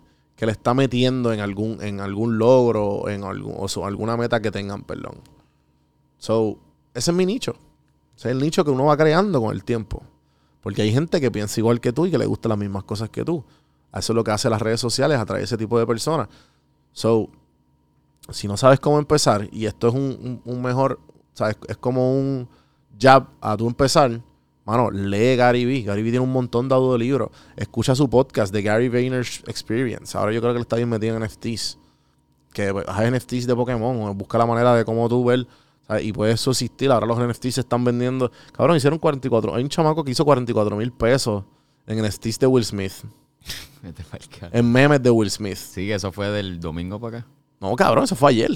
le 0.45 0.51
está 0.51 0.73
metiendo 0.73 1.31
en 1.31 1.39
algún, 1.39 1.81
en 1.81 2.01
algún 2.01 2.37
logro, 2.37 3.07
en 3.07 3.23
algún, 3.23 3.55
o 3.57 3.85
alguna 3.85 4.17
meta 4.17 4.41
que 4.41 4.51
tengan, 4.51 4.83
perdón. 4.83 5.21
So, 6.17 6.57
ese 6.93 7.11
es 7.11 7.15
mi 7.15 7.25
nicho. 7.25 7.55
Ese 8.17 8.27
es 8.27 8.33
el 8.33 8.41
nicho 8.41 8.65
que 8.65 8.71
uno 8.71 8.83
va 8.83 8.97
creando 8.97 9.39
con 9.39 9.55
el 9.55 9.63
tiempo. 9.63 10.03
Porque 10.59 10.81
hay 10.81 10.91
gente 10.91 11.21
que 11.21 11.31
piensa 11.31 11.61
igual 11.61 11.79
que 11.79 11.93
tú 11.93 12.07
y 12.07 12.11
que 12.11 12.17
le 12.17 12.25
gustan 12.25 12.49
las 12.49 12.57
mismas 12.57 12.83
cosas 12.83 13.09
que 13.09 13.23
tú. 13.23 13.45
Eso 13.93 14.13
es 14.13 14.15
lo 14.15 14.23
que 14.23 14.31
hace 14.31 14.49
las 14.49 14.61
redes 14.61 14.79
sociales, 14.79 15.17
atraer 15.19 15.43
ese 15.43 15.57
tipo 15.57 15.77
de 15.77 15.85
personas. 15.85 16.27
So, 16.91 17.29
si 18.29 18.47
no 18.47 18.57
sabes 18.57 18.79
cómo 18.79 18.97
empezar, 18.99 19.47
y 19.51 19.65
esto 19.65 19.89
es 19.89 19.93
un, 19.93 20.41
un- 20.45 20.61
mejor, 20.61 20.99
¿sabes? 21.33 21.57
Es 21.67 21.77
como 21.77 22.17
un 22.17 22.47
jab 22.99 23.27
a 23.41 23.55
tú 23.57 23.67
empezar. 23.67 24.21
Mano, 24.65 24.89
lee 24.91 25.35
Gary 25.35 25.65
Vee. 25.65 25.81
Gary 25.83 26.01
Vee 26.03 26.11
tiene 26.11 26.23
un 26.25 26.31
montón 26.31 26.69
de 26.69 26.75
audiolibros. 26.75 27.29
Escucha 27.57 27.95
su 27.95 28.09
podcast 28.09 28.53
de 28.53 28.61
Gary 28.61 28.87
Vayner's 28.89 29.43
Experience. 29.47 30.17
Ahora 30.17 30.31
yo 30.31 30.39
creo 30.39 30.53
que 30.53 30.57
él 30.57 30.61
está 30.61 30.77
bien 30.77 30.87
metido 30.89 31.17
en 31.17 31.23
NFTs. 31.23 31.77
Que 32.53 32.71
pues, 32.71 32.85
haz 32.87 33.11
NFTs 33.11 33.45
de 33.45 33.55
Pokémon. 33.55 34.17
Busca 34.17 34.37
la 34.37 34.45
manera 34.45 34.73
de 34.73 34.85
cómo 34.85 35.09
tú 35.09 35.25
ver. 35.25 35.45
Y 36.01 36.13
puedes 36.13 36.39
subsistir. 36.39 36.91
Ahora 36.91 37.05
los 37.05 37.19
NFTs 37.19 37.55
se 37.55 37.61
están 37.61 37.83
vendiendo. 37.83 38.31
Cabrón, 38.53 38.77
hicieron 38.77 38.99
44. 38.99 39.53
Hay 39.53 39.63
un 39.63 39.69
chamaco 39.69 40.01
que 40.03 40.11
hizo 40.11 40.23
44 40.23 40.77
mil 40.77 40.93
pesos 40.93 41.43
en 41.85 42.01
NFTs 42.01 42.39
de 42.39 42.47
Will 42.47 42.63
Smith. 42.63 42.93
Carajo. 44.39 44.55
En 44.57 44.71
memes 44.71 45.01
de 45.03 45.09
Will 45.09 45.29
Smith. 45.29 45.57
Sí, 45.57 45.87
que 45.87 45.95
eso 45.95 46.11
fue 46.11 46.29
del 46.29 46.59
domingo 46.59 46.99
para 46.99 47.19
acá. 47.19 47.27
No, 47.59 47.75
cabrón, 47.75 48.03
eso 48.03 48.15
fue 48.15 48.31
ayer. 48.31 48.51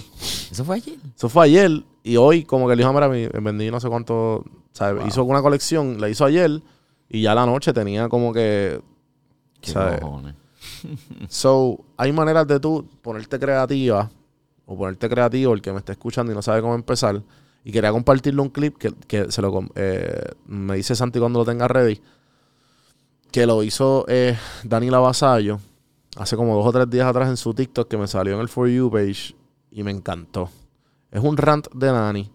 Eso 0.52 0.66
fue 0.66 0.78
ayer. 0.78 0.98
Eso 1.16 1.30
fue 1.30 1.46
ayer 1.46 1.84
y 2.04 2.18
hoy 2.18 2.44
como 2.44 2.68
que 2.68 2.74
el 2.74 2.80
hijo, 2.82 2.92
mira, 2.94 3.08
me 3.08 3.28
vendí 3.28 3.72
no 3.72 3.80
sé 3.80 3.88
cuánto, 3.90 4.44
¿sabes? 4.74 5.00
Wow. 5.02 5.08
Hizo 5.08 5.24
una 5.24 5.42
colección, 5.42 6.00
la 6.00 6.10
hizo 6.10 6.26
ayer 6.26 6.62
y 7.10 7.22
ya 7.22 7.34
la 7.36 7.46
noche 7.46 7.74
tenía 7.74 8.10
como 8.10 8.34
que, 8.34 8.82
Qué 9.62 9.72
¿sabes? 9.72 10.02
cojones. 10.02 10.36
So, 11.30 11.86
hay 11.96 12.12
maneras 12.12 12.48
de 12.48 12.60
tú 12.60 12.86
ponerte 13.02 13.40
creativa 13.40 14.10
o 14.66 14.78
ponerte 14.78 15.08
creativo, 15.10 15.54
el 15.54 15.62
que 15.62 15.72
me 15.72 15.80
esté 15.80 15.94
escuchando 15.94 16.32
y 16.32 16.36
no 16.36 16.42
sabe 16.42 16.62
cómo 16.62 16.76
empezar, 16.76 17.22
Y 17.64 17.72
quería 17.72 17.92
compartirle 17.92 18.42
un 18.42 18.50
clip 18.50 18.78
que, 18.78 18.94
que 19.08 19.32
se 19.32 19.42
lo 19.42 19.66
eh, 19.76 20.32
me 20.48 20.76
dice 20.76 20.96
Santi 20.96 21.20
cuando 21.20 21.40
lo 21.40 21.46
tenga 21.46 21.68
ready. 21.68 22.02
Que 23.32 23.46
lo 23.46 23.62
hizo 23.64 24.06
eh, 24.08 24.38
Dani 24.64 24.90
Lavasallo 24.90 25.60
hace 26.16 26.36
como 26.36 26.56
dos 26.56 26.66
o 26.66 26.72
tres 26.72 26.90
días 26.90 27.06
atrás 27.08 27.30
en 27.30 27.38
su 27.38 27.54
TikTok 27.54 27.88
que 27.88 27.98
me 27.98 28.08
salió 28.08 28.34
en 28.36 28.40
el 28.42 28.48
For 28.50 28.68
You 28.68 28.90
page 28.90 29.36
y 29.72 29.84
me 29.84 29.92
encantó. 29.92 30.50
Es 31.12 31.24
un 31.24 31.38
rant 31.38 31.68
de 31.74 31.88
Dani 31.88 32.32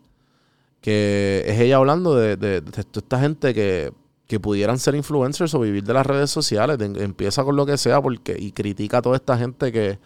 que 0.80 1.44
es 1.46 1.60
ella 1.60 1.76
hablando 1.76 2.14
de, 2.16 2.36
de- 2.36 2.60
toda 2.60 2.82
esta 3.00 3.20
gente 3.20 3.54
que, 3.54 3.92
que 4.26 4.40
pudieran 4.40 4.78
ser 4.78 4.94
influencers 4.96 5.54
o 5.54 5.60
vivir 5.60 5.84
de 5.84 5.94
las 5.94 6.04
redes 6.06 6.30
sociales. 6.30 6.78
Empieza 6.80 7.44
con 7.44 7.54
lo 7.56 7.64
que 7.66 7.76
sea 7.78 8.00
porque 8.02 8.36
y 8.38 8.50
critica 8.52 8.98
a 8.98 9.02
toda 9.02 9.16
esta 9.16 9.38
gente 9.38 9.70
que, 9.72 9.98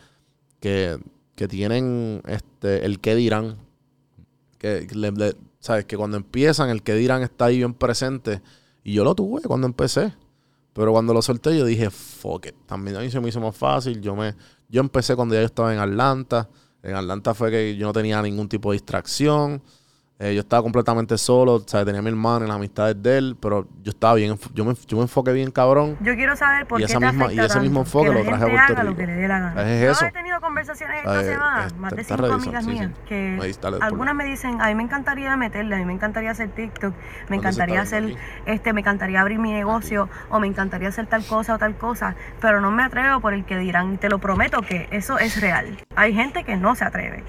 que, 0.60 0.98
que 1.34 1.48
tienen 1.48 2.22
este 2.26 2.84
el 2.84 3.00
qué 3.00 3.14
dirán. 3.14 3.56
Que, 4.58 4.86
le- 4.94 5.12
le- 5.12 5.36
sabes 5.60 5.84
que 5.86 5.96
cuando 5.96 6.16
empiezan 6.18 6.68
el 6.70 6.82
qué 6.82 6.94
dirán 6.94 7.22
está 7.22 7.46
ahí 7.46 7.58
bien 7.58 7.74
presente. 7.74 8.40
Y 8.84 8.92
yo 8.94 9.02
lo 9.04 9.14
tuve 9.14 9.42
cuando 9.42 9.66
empecé. 9.66 10.12
Pero 10.76 10.92
cuando 10.92 11.14
lo 11.14 11.22
solté 11.22 11.56
yo 11.56 11.64
dije, 11.64 11.88
fuck 11.88 12.48
it. 12.48 12.54
También 12.66 12.98
a 12.98 13.00
mí 13.00 13.10
se 13.10 13.18
me 13.18 13.30
hizo 13.30 13.40
más 13.40 13.56
fácil. 13.56 13.98
Yo 14.02 14.14
me 14.14 14.34
yo 14.68 14.82
empecé 14.82 15.16
cuando 15.16 15.34
ya 15.34 15.40
yo 15.40 15.46
estaba 15.46 15.72
en 15.72 15.80
Atlanta. 15.80 16.50
En 16.82 16.94
Atlanta 16.94 17.32
fue 17.32 17.50
que 17.50 17.76
yo 17.76 17.86
no 17.86 17.94
tenía 17.94 18.20
ningún 18.20 18.46
tipo 18.46 18.70
de 18.70 18.74
distracción. 18.74 19.62
Eh, 20.18 20.34
yo 20.34 20.40
estaba 20.40 20.62
completamente 20.62 21.18
solo, 21.18 21.58
sea, 21.66 21.84
tenía 21.84 21.98
a 21.98 22.02
mi 22.02 22.08
hermano 22.08 22.46
y 22.46 22.48
las 22.48 22.56
amistades 22.56 23.02
de 23.02 23.18
él, 23.18 23.36
pero 23.38 23.66
yo 23.82 23.90
estaba 23.90 24.14
bien, 24.14 24.34
yo 24.54 24.64
me, 24.64 24.74
yo 24.86 24.96
me 24.96 25.02
enfoqué 25.02 25.30
bien 25.34 25.50
cabrón. 25.50 25.98
Yo 26.00 26.14
quiero 26.14 26.34
saber 26.36 26.66
por 26.66 26.80
Y 26.80 26.86
qué 26.86 26.90
esa 26.90 26.98
te 27.00 27.06
misma- 27.06 27.32
y 27.34 27.38
ese 27.38 27.60
mismo 27.60 27.80
enfoque 27.80 28.08
que 28.08 28.14
lo 28.14 28.24
traje 28.24 28.44
a 28.44 28.48
Puerto 28.48 28.82
lo 28.82 28.88
Rico. 28.90 28.96
que 28.96 29.06
le 29.08 29.12
dé 29.14 29.28
la 29.28 29.40
gana. 29.40 29.70
Es 29.74 29.82
Yo 29.82 29.90
eso. 29.90 30.06
he 30.06 30.12
tenido 30.12 30.40
conversaciones 30.40 30.96
esta 31.04 31.22
semana, 31.22 31.66
eh, 31.68 31.74
más 31.78 31.92
de 31.94 32.04
cinco 32.04 32.24
amigas 32.32 32.64
sí, 32.64 32.70
sí. 32.70 32.76
mías, 32.78 32.90
que 33.06 33.38
Ahí, 33.42 33.52
algunas 33.82 34.14
me 34.14 34.24
dicen, 34.24 34.58
a 34.62 34.68
mí 34.68 34.74
me 34.74 34.84
encantaría 34.84 35.36
meterle, 35.36 35.74
a 35.74 35.78
mí 35.80 35.84
me 35.84 35.92
encantaría 35.92 36.30
hacer 36.30 36.48
TikTok, 36.48 36.94
me 36.94 36.96
¿Dónde 36.96 37.28
se 37.28 37.34
encantaría 37.36 37.80
hacer, 37.82 38.16
este, 38.46 38.72
me 38.72 38.80
encantaría 38.80 39.20
abrir 39.20 39.38
mi 39.38 39.52
negocio, 39.52 40.08
o 40.30 40.40
me 40.40 40.46
encantaría 40.46 40.88
hacer 40.88 41.06
tal 41.08 41.26
cosa 41.26 41.56
o 41.56 41.58
tal 41.58 41.76
cosa, 41.76 42.16
pero 42.40 42.62
no 42.62 42.70
me 42.70 42.82
atrevo 42.84 43.20
por 43.20 43.34
el 43.34 43.44
que 43.44 43.58
dirán, 43.58 43.92
y 43.92 43.96
te 43.98 44.08
lo 44.08 44.18
prometo 44.18 44.62
que 44.62 44.88
eso 44.92 45.18
es 45.18 45.38
real. 45.42 45.76
Hay 45.94 46.14
gente 46.14 46.42
que 46.42 46.56
no 46.56 46.74
se 46.74 46.86
atreve 46.86 47.22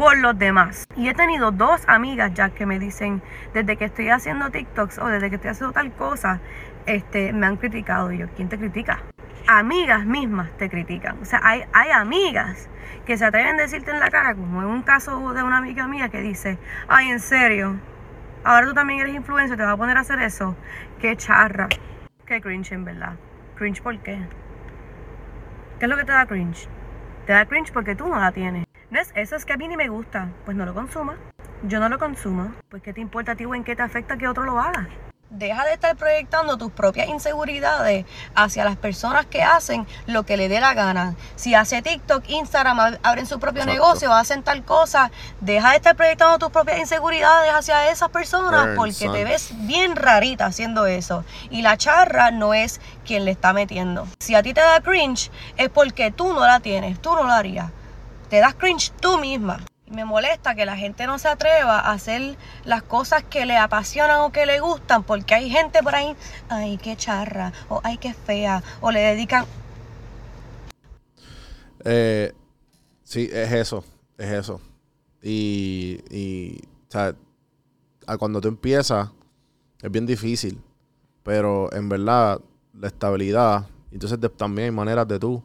por 0.00 0.16
los 0.16 0.38
demás. 0.38 0.86
Y 0.96 1.10
he 1.10 1.14
tenido 1.14 1.50
dos 1.50 1.82
amigas 1.86 2.32
ya 2.32 2.48
que 2.48 2.64
me 2.64 2.78
dicen, 2.78 3.20
desde 3.52 3.76
que 3.76 3.84
estoy 3.84 4.08
haciendo 4.08 4.48
TikToks 4.48 4.96
o 4.96 5.06
desde 5.08 5.28
que 5.28 5.36
estoy 5.36 5.50
haciendo 5.50 5.74
tal 5.74 5.92
cosa, 5.92 6.40
este, 6.86 7.34
me 7.34 7.46
han 7.46 7.58
criticado. 7.58 8.10
Y 8.10 8.16
yo, 8.16 8.26
¿quién 8.34 8.48
te 8.48 8.56
critica? 8.56 9.02
Amigas 9.46 10.06
mismas 10.06 10.56
te 10.56 10.70
critican. 10.70 11.18
O 11.20 11.26
sea, 11.26 11.40
hay, 11.42 11.64
hay 11.74 11.90
amigas 11.90 12.70
que 13.04 13.18
se 13.18 13.26
atreven 13.26 13.56
a 13.60 13.62
decirte 13.62 13.90
en 13.90 14.00
la 14.00 14.08
cara, 14.08 14.34
como 14.34 14.62
en 14.62 14.68
un 14.68 14.80
caso 14.80 15.34
de 15.34 15.42
una 15.42 15.58
amiga 15.58 15.86
mía 15.86 16.08
que 16.08 16.22
dice, 16.22 16.56
ay, 16.88 17.10
en 17.10 17.20
serio, 17.20 17.78
ahora 18.42 18.68
tú 18.68 18.72
también 18.72 19.00
eres 19.00 19.14
influencer, 19.14 19.58
te 19.58 19.64
vas 19.64 19.74
a 19.74 19.76
poner 19.76 19.98
a 19.98 20.00
hacer 20.00 20.18
eso. 20.22 20.56
Qué 20.98 21.14
charra. 21.14 21.68
Qué 22.24 22.40
cringe, 22.40 22.72
en 22.72 22.86
verdad. 22.86 23.16
¿Cringe 23.54 23.82
por 23.82 23.98
qué? 23.98 24.18
¿Qué 25.78 25.84
es 25.84 25.90
lo 25.90 25.98
que 25.98 26.04
te 26.04 26.12
da 26.12 26.24
cringe? 26.24 26.68
Te 27.26 27.34
da 27.34 27.44
cringe 27.44 27.70
porque 27.70 27.94
tú 27.94 28.08
no 28.08 28.18
la 28.18 28.32
tienes. 28.32 28.69
¿No 28.90 29.00
es 29.00 29.12
eso? 29.14 29.36
Es 29.36 29.44
que 29.44 29.52
a 29.52 29.56
mí 29.56 29.68
ni 29.68 29.76
me 29.76 29.88
gusta. 29.88 30.28
Pues 30.44 30.56
no 30.56 30.64
lo 30.66 30.74
consumas. 30.74 31.16
Yo 31.62 31.78
no 31.78 31.88
lo 31.88 31.98
consumo. 31.98 32.52
Pues 32.68 32.82
¿qué 32.82 32.92
te 32.92 33.00
importa 33.00 33.32
a 33.32 33.36
ti 33.36 33.44
o 33.44 33.54
en 33.54 33.64
qué 33.64 33.76
te 33.76 33.82
afecta 33.82 34.16
que 34.16 34.26
otro 34.26 34.44
lo 34.44 34.58
haga? 34.60 34.88
Deja 35.32 35.64
de 35.64 35.74
estar 35.74 35.94
proyectando 35.94 36.56
tus 36.58 36.72
propias 36.72 37.06
inseguridades 37.08 38.04
hacia 38.34 38.64
las 38.64 38.76
personas 38.76 39.26
que 39.26 39.44
hacen 39.44 39.86
lo 40.06 40.24
que 40.24 40.36
le 40.36 40.48
dé 40.48 40.58
la 40.58 40.74
gana. 40.74 41.14
Si 41.36 41.54
hace 41.54 41.82
TikTok, 41.82 42.24
Instagram, 42.28 42.78
ab- 42.80 42.98
abren 43.04 43.26
su 43.26 43.38
propio 43.38 43.62
Exacto. 43.62 43.80
negocio, 43.80 44.12
hacen 44.12 44.42
tal 44.42 44.64
cosa, 44.64 45.12
deja 45.40 45.70
de 45.70 45.76
estar 45.76 45.94
proyectando 45.94 46.40
tus 46.40 46.50
propias 46.50 46.80
inseguridades 46.80 47.52
hacia 47.54 47.90
esas 47.92 48.08
personas 48.08 48.62
Burn, 48.62 48.74
porque 48.76 48.92
son. 48.92 49.12
te 49.12 49.22
ves 49.22 49.52
bien 49.68 49.94
rarita 49.94 50.46
haciendo 50.46 50.86
eso. 50.86 51.24
Y 51.48 51.62
la 51.62 51.76
charra 51.76 52.32
no 52.32 52.52
es 52.52 52.80
quien 53.06 53.24
le 53.24 53.30
está 53.30 53.52
metiendo. 53.52 54.08
Si 54.18 54.34
a 54.34 54.42
ti 54.42 54.52
te 54.52 54.62
da 54.62 54.80
cringe, 54.80 55.30
es 55.56 55.68
porque 55.68 56.10
tú 56.10 56.32
no 56.32 56.40
la 56.44 56.58
tienes, 56.58 57.00
tú 57.00 57.14
no 57.14 57.22
la 57.22 57.36
harías. 57.36 57.70
Te 58.30 58.38
das 58.38 58.54
cringe 58.54 58.92
tú 59.00 59.18
misma. 59.18 59.58
Me 59.88 60.04
molesta 60.04 60.54
que 60.54 60.64
la 60.64 60.76
gente 60.76 61.04
no 61.08 61.18
se 61.18 61.26
atreva 61.26 61.80
a 61.80 61.90
hacer 61.90 62.36
las 62.64 62.80
cosas 62.84 63.24
que 63.24 63.44
le 63.44 63.56
apasionan 63.56 64.20
o 64.20 64.30
que 64.30 64.46
le 64.46 64.60
gustan, 64.60 65.02
porque 65.02 65.34
hay 65.34 65.50
gente 65.50 65.82
por 65.82 65.96
ahí, 65.96 66.14
ay, 66.48 66.78
qué 66.78 66.96
charra, 66.96 67.52
o 67.68 67.80
ay, 67.82 67.98
qué 67.98 68.14
fea, 68.14 68.62
o 68.80 68.92
le 68.92 69.00
dedican 69.00 69.46
Eh, 71.84 72.32
sí, 73.02 73.28
es 73.32 73.50
eso, 73.50 73.82
es 74.16 74.30
eso. 74.30 74.60
Y, 75.20 75.98
y 76.08 76.60
o 76.88 76.90
sea, 76.90 77.14
cuando 78.16 78.40
tú 78.40 78.46
empiezas, 78.46 79.10
es 79.82 79.90
bien 79.90 80.06
difícil. 80.06 80.60
Pero 81.24 81.72
en 81.72 81.88
verdad, 81.88 82.40
la 82.74 82.86
estabilidad, 82.86 83.66
entonces 83.90 84.20
también 84.36 84.66
hay 84.66 84.70
maneras 84.70 85.08
de 85.08 85.18
tú 85.18 85.42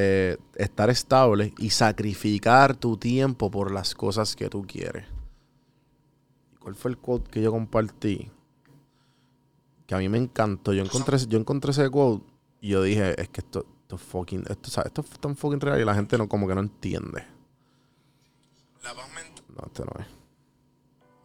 eh, 0.00 0.36
estar 0.54 0.90
estable 0.90 1.52
y 1.58 1.70
sacrificar 1.70 2.76
tu 2.76 2.96
tiempo 2.96 3.50
por 3.50 3.72
las 3.72 3.96
cosas 3.96 4.36
que 4.36 4.48
tú 4.48 4.64
quieres. 4.64 5.06
¿Cuál 6.60 6.76
fue 6.76 6.92
el 6.92 6.98
quote 6.98 7.28
que 7.28 7.42
yo 7.42 7.50
compartí? 7.50 8.30
Que 9.88 9.96
a 9.96 9.98
mí 9.98 10.08
me 10.08 10.18
encantó. 10.18 10.72
Yo 10.72 10.84
encontré, 10.84 11.18
yo 11.26 11.36
encontré 11.36 11.72
ese 11.72 11.90
quote 11.90 12.24
y 12.60 12.68
yo 12.68 12.82
dije, 12.84 13.20
es 13.20 13.28
que 13.28 13.40
esto, 13.40 13.66
esto 13.82 13.96
es 13.96 14.02
fucking, 14.02 14.44
esto, 14.48 14.70
¿sabes? 14.70 14.86
esto 14.86 15.00
es 15.00 15.18
tan 15.18 15.34
fucking 15.34 15.60
real 15.60 15.80
y 15.80 15.84
la 15.84 15.96
gente 15.96 16.16
no, 16.16 16.28
como 16.28 16.46
que 16.46 16.54
no 16.54 16.60
entiende. 16.60 17.26
La 18.84 18.94
paz 18.94 19.08
mental. 19.12 19.44
No, 19.48 19.66
este 19.66 19.84
no 19.84 19.92
es. 19.98 20.06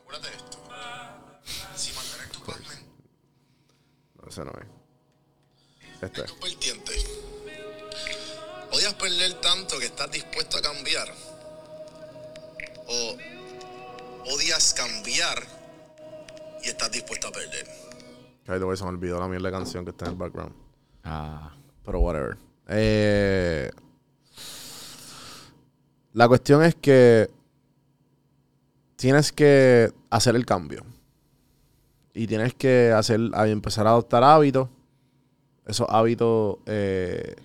Acuérdate 0.01 0.29
de 0.29 0.35
esto. 0.35 0.57
Si 1.75 1.91
tu 1.91 2.39
paz 2.43 2.59
mental 2.59 2.87
No, 4.19 4.27
ese 4.29 4.43
no 4.43 4.51
es. 4.51 4.67
Este 6.01 6.21
en 6.21 6.81
es. 6.81 7.12
Odias 8.83 8.95
perder 8.95 9.33
tanto 9.39 9.79
que 9.79 9.85
estás 9.85 10.11
dispuesto 10.11 10.57
a 10.57 10.61
cambiar. 10.61 11.07
O 12.87 13.17
odias 14.33 14.73
cambiar 14.73 15.41
y 16.61 16.67
estás 16.67 16.91
dispuesto 16.91 17.29
a 17.29 17.31
perder. 17.31 17.65
Ay, 18.45 18.59
a 18.61 18.75
se 18.75 18.83
me 18.83 18.89
olvidó 18.89 19.19
la 19.19 19.27
mierda 19.29 19.47
de 19.47 19.53
canción 19.53 19.85
que 19.85 19.91
está 19.91 20.05
en 20.05 20.11
el 20.11 20.17
background. 20.17 20.53
Ah, 21.05 21.55
Pero 21.85 21.99
whatever. 21.99 22.37
Eh, 22.67 23.71
la 26.11 26.27
cuestión 26.27 26.61
es 26.63 26.75
que 26.75 27.29
tienes 28.97 29.31
que 29.31 29.93
hacer 30.09 30.35
el 30.35 30.45
cambio. 30.45 30.83
Y 32.13 32.27
tienes 32.27 32.53
que 32.53 32.91
hacer, 32.91 33.21
a 33.33 33.47
empezar 33.47 33.87
a 33.87 33.91
adoptar 33.91 34.25
hábitos. 34.25 34.67
Esos 35.65 35.87
hábitos 35.89 36.57
eh, 36.65 37.35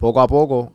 poco 0.00 0.20
a 0.20 0.26
poco 0.26 0.72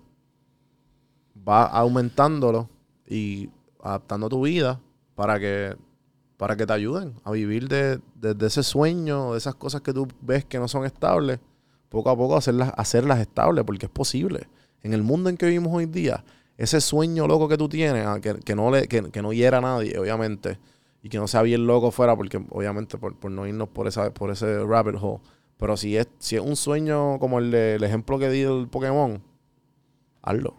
va 1.48 1.66
aumentándolo 1.66 2.70
y 3.08 3.50
adaptando 3.84 4.30
tu 4.30 4.42
vida 4.44 4.82
para 5.16 5.40
que 5.40 5.76
para 6.38 6.58
que 6.58 6.68
te 6.68 6.74
ayuden 6.74 7.14
a 7.24 7.32
vivir 7.32 7.70
de, 7.70 8.00
de- 8.16 8.34
de 8.34 8.48
ese 8.48 8.64
sueño, 8.64 9.34
de 9.34 9.38
esas 9.40 9.56
cosas 9.56 9.82
que 9.82 9.94
tú 9.94 10.08
ves 10.22 10.46
que 10.46 10.60
no 10.60 10.68
son 10.68 10.86
estables, 10.86 11.40
poco 11.90 12.10
a 12.10 12.18
poco 12.18 12.36
hacerlas, 12.38 12.74
hacerlas 12.78 13.20
estables, 13.20 13.64
porque 13.66 13.88
es 13.88 13.92
posible. 13.92 14.48
En 14.84 14.94
el 14.94 15.04
mundo 15.04 15.30
en 15.30 15.38
que 15.38 15.46
vivimos 15.48 15.74
hoy 15.74 15.86
día, 15.88 16.26
ese 16.58 16.82
sueño 16.82 17.28
loco 17.28 17.48
que 17.48 17.58
tú 17.58 17.70
tienes, 17.70 18.06
ah, 18.06 18.20
que, 18.22 18.36
que 18.36 18.56
no 18.56 18.72
le, 18.72 18.88
que, 18.88 19.12
que 19.12 19.22
no 19.22 19.34
hiera 19.34 19.60
a 19.60 19.62
nadie, 19.62 19.98
obviamente, 20.00 20.60
y 21.04 21.10
que 21.10 21.18
no 21.20 21.28
sea 21.28 21.42
bien 21.44 21.68
loco 21.68 21.92
fuera, 21.92 22.16
porque 22.18 22.38
obviamente 22.52 22.98
por, 22.98 23.16
por 23.18 23.32
no 23.32 23.48
irnos 23.48 23.70
por 23.70 23.88
esa, 23.88 24.14
por 24.14 24.30
ese 24.32 24.64
rabbit 24.66 24.96
hole. 25.02 25.22
Pero 25.58 25.78
si 25.78 25.96
es, 25.98 26.08
si 26.20 26.36
es 26.36 26.42
un 26.42 26.56
sueño 26.56 27.18
como 27.20 27.40
el, 27.40 27.52
de- 27.52 27.76
el 27.76 27.84
ejemplo 27.84 28.20
que 28.20 28.30
di 28.30 28.42
del 28.42 28.68
Pokémon, 28.68 29.22
hazlo. 30.22 30.56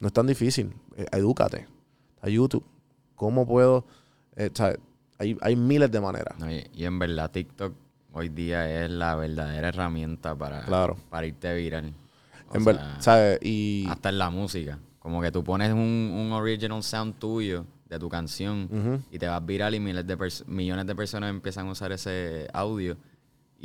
No 0.00 0.08
es 0.08 0.12
tan 0.12 0.26
difícil. 0.26 0.74
Eh, 0.96 1.06
edúcate. 1.12 1.66
A 2.22 2.28
YouTube. 2.28 2.64
¿Cómo 3.14 3.46
puedo? 3.46 3.84
eh, 4.36 4.50
hay, 5.18 5.36
hay 5.40 5.54
miles 5.56 5.90
de 5.92 6.00
maneras. 6.00 6.36
no, 6.38 6.50
y, 6.50 6.66
y 6.74 6.84
en 6.84 6.98
verdad 6.98 7.30
TikTok 7.30 7.72
hoy 8.12 8.28
día 8.30 8.84
es 8.84 8.90
la 8.90 9.14
verdadera 9.14 9.68
herramienta 9.68 10.34
para, 10.36 10.64
Claro. 10.64 10.96
para 11.10 11.26
irte 11.26 11.54
viral. 11.54 11.94
O 12.48 12.56
En 12.56 12.64
sea, 12.64 12.72
ver- 12.72 12.82
¿sabes? 13.02 13.38
Y. 13.42 13.86
hasta 13.88 14.08
en 14.08 14.18
la 14.18 14.30
música. 14.30 14.78
Como 14.98 15.20
que 15.20 15.30
tú 15.30 15.44
pones 15.44 15.72
un, 15.72 15.78
un 15.78 16.32
original 16.32 16.82
sound 16.82 17.18
tuyo 17.18 17.64
de 17.88 17.98
tu 17.98 18.08
canción 18.08 19.04
y 19.10 19.18
te 19.18 19.28
vas 19.28 19.44
viral 19.44 19.74
y 19.74 19.80
miles 19.80 20.06
de 20.06 20.16
millones 20.46 20.86
de 20.86 20.94
personas 20.96 21.28
empiezan 21.30 21.68
a 21.68 21.72
usar 21.72 21.92
ese 21.92 22.48
audio 22.52 22.96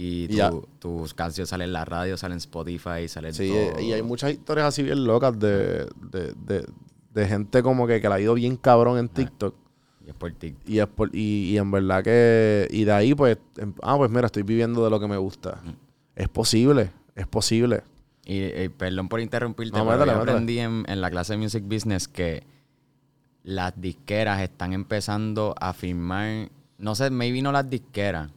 y, 0.02 0.28
tu- 0.50 0.68
tus 0.80 1.14
canciones 1.14 1.50
salen 1.50 1.66
en 1.68 1.74
la 1.74 1.84
radio, 1.86 2.16
salen 2.16 2.34
en 2.36 2.40
Spotify, 2.40 3.08
salen 3.08 3.34
Sí, 3.34 3.50
todo. 3.50 3.82
y 3.82 3.92
hay 3.94 4.02
muchas 4.02 4.32
historias 4.32 4.68
así 4.68 4.82
bien 4.84 5.04
locas 5.04 5.38
de, 5.38 5.88
de, 6.12 6.34
de, 6.46 6.66
de 7.14 7.28
gente 7.28 7.62
como 7.62 7.86
que, 7.86 8.00
que 8.00 8.08
le 8.08 8.16
ha 8.16 8.20
ido 8.22 8.34
bien 8.34 8.56
cabrón 8.56 8.98
en 8.98 9.10
TikTok. 9.10 9.54
Y 10.06 10.10
es 10.10 10.16
por 10.16 10.32
TikTok. 10.32 10.70
Y, 10.70 10.80
es 10.80 10.88
por- 10.88 11.14
y, 11.16 11.52
y 11.52 11.58
en 11.58 11.70
verdad 11.70 12.04
que. 12.04 12.68
Y 12.72 12.84
de 12.86 12.92
ahí, 12.94 13.14
pues. 13.14 13.38
em- 13.58 13.74
ah, 13.82 13.98
pues 13.98 14.10
mira, 14.10 14.28
estoy 14.28 14.44
viviendo 14.44 14.84
de 14.84 14.90
lo 14.90 15.00
que 15.00 15.08
me 15.08 15.18
gusta. 15.18 15.62
Es 16.16 16.30
posible. 16.30 16.92
Es 17.16 17.28
posible. 17.28 17.84
Y, 18.26 18.40
eh, 18.40 18.70
perdón 18.76 19.10
por 19.10 19.20
interrumpirte, 19.20 19.78
No, 19.78 19.86
pero 19.88 20.06
yo 20.06 20.12
aprendí 20.18 20.60
en, 20.60 20.86
en 20.88 21.02
la 21.02 21.10
clase 21.10 21.34
de 21.34 21.40
Music 21.40 21.64
Business 21.68 22.08
que 22.08 22.44
las 23.44 23.74
disqueras 23.80 24.42
están 24.42 24.74
empezando 24.74 25.56
a 25.60 25.74
firmar, 25.74 26.50
no 26.78 26.96
sé, 26.96 27.10
maybe 27.10 27.42
no 27.42 27.52
las 27.52 27.70
disqueras, 27.70 28.30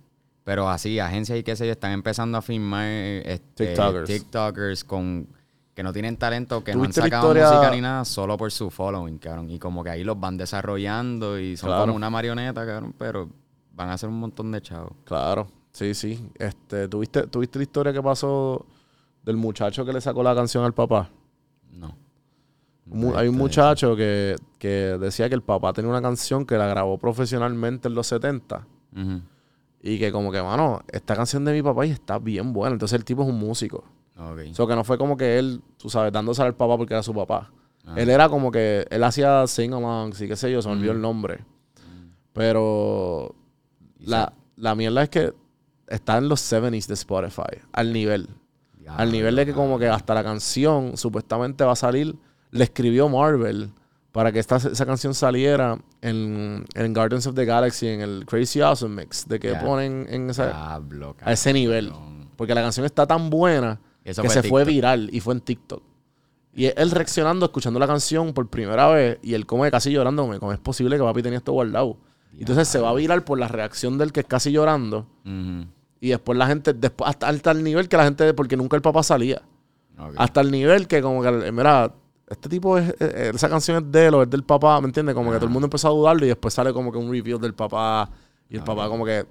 pero 0.45 0.69
así, 0.69 0.99
agencias 0.99 1.39
y 1.39 1.43
qué 1.43 1.55
sé 1.57 1.67
yo, 1.67 1.73
están 1.73 1.93
empezando 1.93 2.37
a 2.39 2.43
firmar 2.43 2.87
este, 2.87 3.67
TikTokers. 3.69 4.07
TikTokers 4.09 4.85
con 4.85 5.29
que 5.75 5.83
no 5.83 5.93
tienen 5.93 6.17
talento, 6.19 6.63
que 6.63 6.73
no 6.75 6.81
han 6.81 6.85
¿Tuviste 6.85 7.01
la 7.01 7.07
sacado 7.07 7.23
historia- 7.29 7.51
música 7.51 7.71
ni 7.75 7.81
nada, 7.81 8.05
solo 8.05 8.37
por 8.37 8.53
su 8.53 8.71
following, 8.71 9.17
cabrón. 9.19 9.49
Y 9.51 9.59
como 9.59 9.83
que 9.83 9.89
ahí 9.91 10.05
los 10.05 10.21
van 10.21 10.37
desarrollando 10.37 11.39
y 11.39 11.57
son 11.57 11.69
Claro. 11.71 11.83
como 11.85 11.95
una 11.95 12.11
marioneta, 12.11 12.67
cabrón, 12.67 12.95
pero 12.99 13.31
van 13.75 13.89
a 13.89 13.95
hacer 13.95 14.09
un 14.11 14.21
montón 14.21 14.53
de 14.53 14.61
chavos. 14.61 14.93
Claro, 15.05 15.49
sí, 15.73 15.95
sí. 15.95 16.29
Este, 16.39 16.89
¿tuviste, 16.89 17.27
¿Tuviste 17.27 17.59
la 17.59 17.63
historia 17.63 17.93
que 17.93 18.03
pasó 18.03 18.67
del 19.25 19.37
muchacho 19.39 19.85
que 19.87 19.95
le 19.95 20.01
sacó 20.03 20.23
la 20.23 20.35
canción 20.35 20.63
al 20.65 20.75
papá? 20.75 21.09
No. 21.71 21.97
Mu- 22.85 23.15
Hay 23.17 23.29
un 23.29 23.37
muchacho 23.39 23.97
que, 23.97 24.37
que 24.59 24.69
decía 25.01 25.29
que 25.31 25.35
el 25.37 25.43
papá 25.43 25.73
tenía 25.73 25.89
una 25.91 26.03
canción 26.03 26.45
que 26.45 26.59
la 26.59 26.67
grabó 26.67 26.99
profesionalmente 26.99 27.89
en 27.89 27.95
los 27.95 28.09
70 28.09 28.67
Ujú. 28.95 29.23
Y 29.83 29.99
que 29.99 30.13
como 30.13 30.31
que, 30.31 30.41
mano, 30.41 30.83
esta 30.89 31.17
canción 31.17 31.45
de 31.45 31.53
mi 31.53 31.61
papá 31.61 31.85
y 31.85 31.91
está 31.91 32.19
bien 32.19 32.53
buena. 32.53 32.75
Entonces 32.75 32.97
el 32.97 33.05
tipo 33.05 33.23
es 33.23 33.29
un 33.29 33.39
músico. 33.39 33.85
Ok. 34.17 34.39
Eso 34.39 34.67
que 34.67 34.77
no 34.77 34.85
fue 34.85 34.97
como 34.97 35.17
que 35.17 35.39
él, 35.39 35.61
tú 35.77 35.91
sabes, 35.91 36.13
dándose 36.13 36.41
al 36.43 36.55
papá 36.55 36.77
porque 36.77 36.95
era 36.95 37.03
su 37.03 37.13
papá. 37.13 37.51
Ah. 37.85 37.95
Él 37.97 38.09
era 38.09 38.29
como 38.29 38.53
que, 38.53 38.87
él 38.89 39.03
hacía 39.03 39.45
sing-alongs 39.49 40.21
y 40.21 40.29
qué 40.29 40.37
sé 40.37 40.53
yo, 40.53 40.63
se 40.63 40.69
me 40.69 40.77
olvidó 40.77 40.93
el 40.93 41.01
nombre. 41.01 41.45
Pero 42.33 43.35
Y 43.99 44.07
la, 44.07 44.33
la 44.57 44.75
mierda 44.77 45.03
es 45.03 45.11
que 45.11 45.35
está 45.89 46.17
en 46.17 46.29
los 46.29 46.41
70s 46.41 46.87
de 46.87 46.95
Spotify, 46.95 47.61
al 47.73 47.93
nivel. 47.93 48.29
Al 48.87 49.11
nivel 49.11 49.37
de 49.37 49.47
que 49.47 49.53
como 49.53 49.79
que 49.79 49.89
hasta 49.89 50.15
la 50.15 50.23
canción 50.23 50.97
supuestamente 50.97 51.65
va 51.65 51.73
a 51.73 51.77
salir, 51.77 52.17
le 52.51 52.65
escribió 52.65 53.09
Marvel 53.09 53.71
para 54.13 54.31
que 54.31 54.39
esta, 54.39 54.57
esa 54.57 54.87
canción 54.87 55.15
saliera 55.15 55.79
en, 56.03 56.67
en 56.75 56.95
Guardians 56.95 57.27
of 57.27 57.35
the 57.35 57.45
Galaxy, 57.47 57.89
en 57.89 58.03
el 58.03 58.27
Crazy 58.27 58.61
Awesome 58.61 59.03
Mix, 59.03 59.27
de 59.27 59.41
que 59.41 59.55
ponen 59.55 60.07
en 60.09 60.31
esa, 60.31 60.77
a 60.77 61.33
ese 61.33 61.53
nivel. 61.53 61.89
cabrón. 61.89 62.29
Porque 62.37 62.55
la 62.55 62.63
canción 62.63 62.85
está 62.85 63.07
tan 63.07 63.31
buena 63.31 63.81
Eso 64.05 64.23
que 64.23 64.29
fue 64.29 64.43
se 64.43 64.49
fue 64.49 64.65
viral 64.65 65.09
y 65.13 65.21
fue 65.21 65.35
en 65.35 65.41
TikTok. 65.41 65.83
Y 66.55 66.67
él 66.67 66.91
reaccionando, 66.91 67.47
escuchando 67.47 67.81
la 67.81 67.87
canción 67.87 68.35
por 68.35 68.49
primera 68.49 68.87
vez, 68.89 69.19
y 69.23 69.33
él 69.33 69.47
como 69.47 69.65
que 69.65 69.71
casi 69.71 69.91
llorando, 69.91 70.23
como, 70.27 70.39
¿cómo 70.39 70.53
es 70.53 70.59
posible 70.59 70.97
que 70.99 71.03
papi 71.03 71.23
tenía 71.23 71.39
esto 71.39 71.53
guardado? 71.53 71.97
Entonces 72.39 72.69
se 72.69 72.79
va 72.79 72.91
a 72.91 72.95
viral 72.95 73.25
por 73.25 73.39
la 73.39 73.49
reacción 73.49 73.97
del 73.97 74.13
que 74.13 74.21
es 74.21 74.27
casi 74.27 74.53
llorando. 74.53 75.07
Y 76.01 76.09
después 76.09 76.37
la 76.37 76.47
gente, 76.47 76.75
después 76.75 77.09
hasta, 77.09 77.29
hasta 77.29 77.51
el 77.53 77.63
nivel 77.65 77.89
que 77.89 77.97
la 77.97 78.05
gente, 78.05 78.35
porque 78.35 78.57
nunca 78.57 78.77
el 78.77 78.83
papá 78.83 79.03
salía. 79.03 79.41
Hasta 80.17 80.41
el 80.41 80.51
nivel 80.51 80.87
que 80.89 81.01
como 81.01 81.23
que, 81.23 81.53
mira, 81.53 81.95
este 82.29 82.49
tipo 82.49 82.79
es, 82.79 82.95
eh, 83.01 83.31
esa 83.35 83.49
canción 83.49 83.85
es 83.85 83.93
de 83.93 84.07
él 84.07 84.15
o 84.15 84.23
es 84.23 84.31
del 84.31 84.43
papá, 84.45 84.81
¿me 84.81 84.87
entiendes? 84.87 85.15
Como 85.15 85.31
que 85.31 85.37
todo 85.37 85.47
el 85.47 85.53
mundo 85.53 85.67
empezó 85.67 85.89
a 85.89 85.91
dudarlo 85.91 86.25
y 86.25 86.29
después 86.29 86.55
sale 86.55 86.73
como 86.73 86.91
que 86.93 86.99
un 86.99 87.11
review 87.11 87.39
del 87.39 87.55
papá. 87.55 88.11
Y 88.49 88.57
el 88.57 88.65
papá 88.65 88.87
como 88.89 89.05
que 89.07 89.25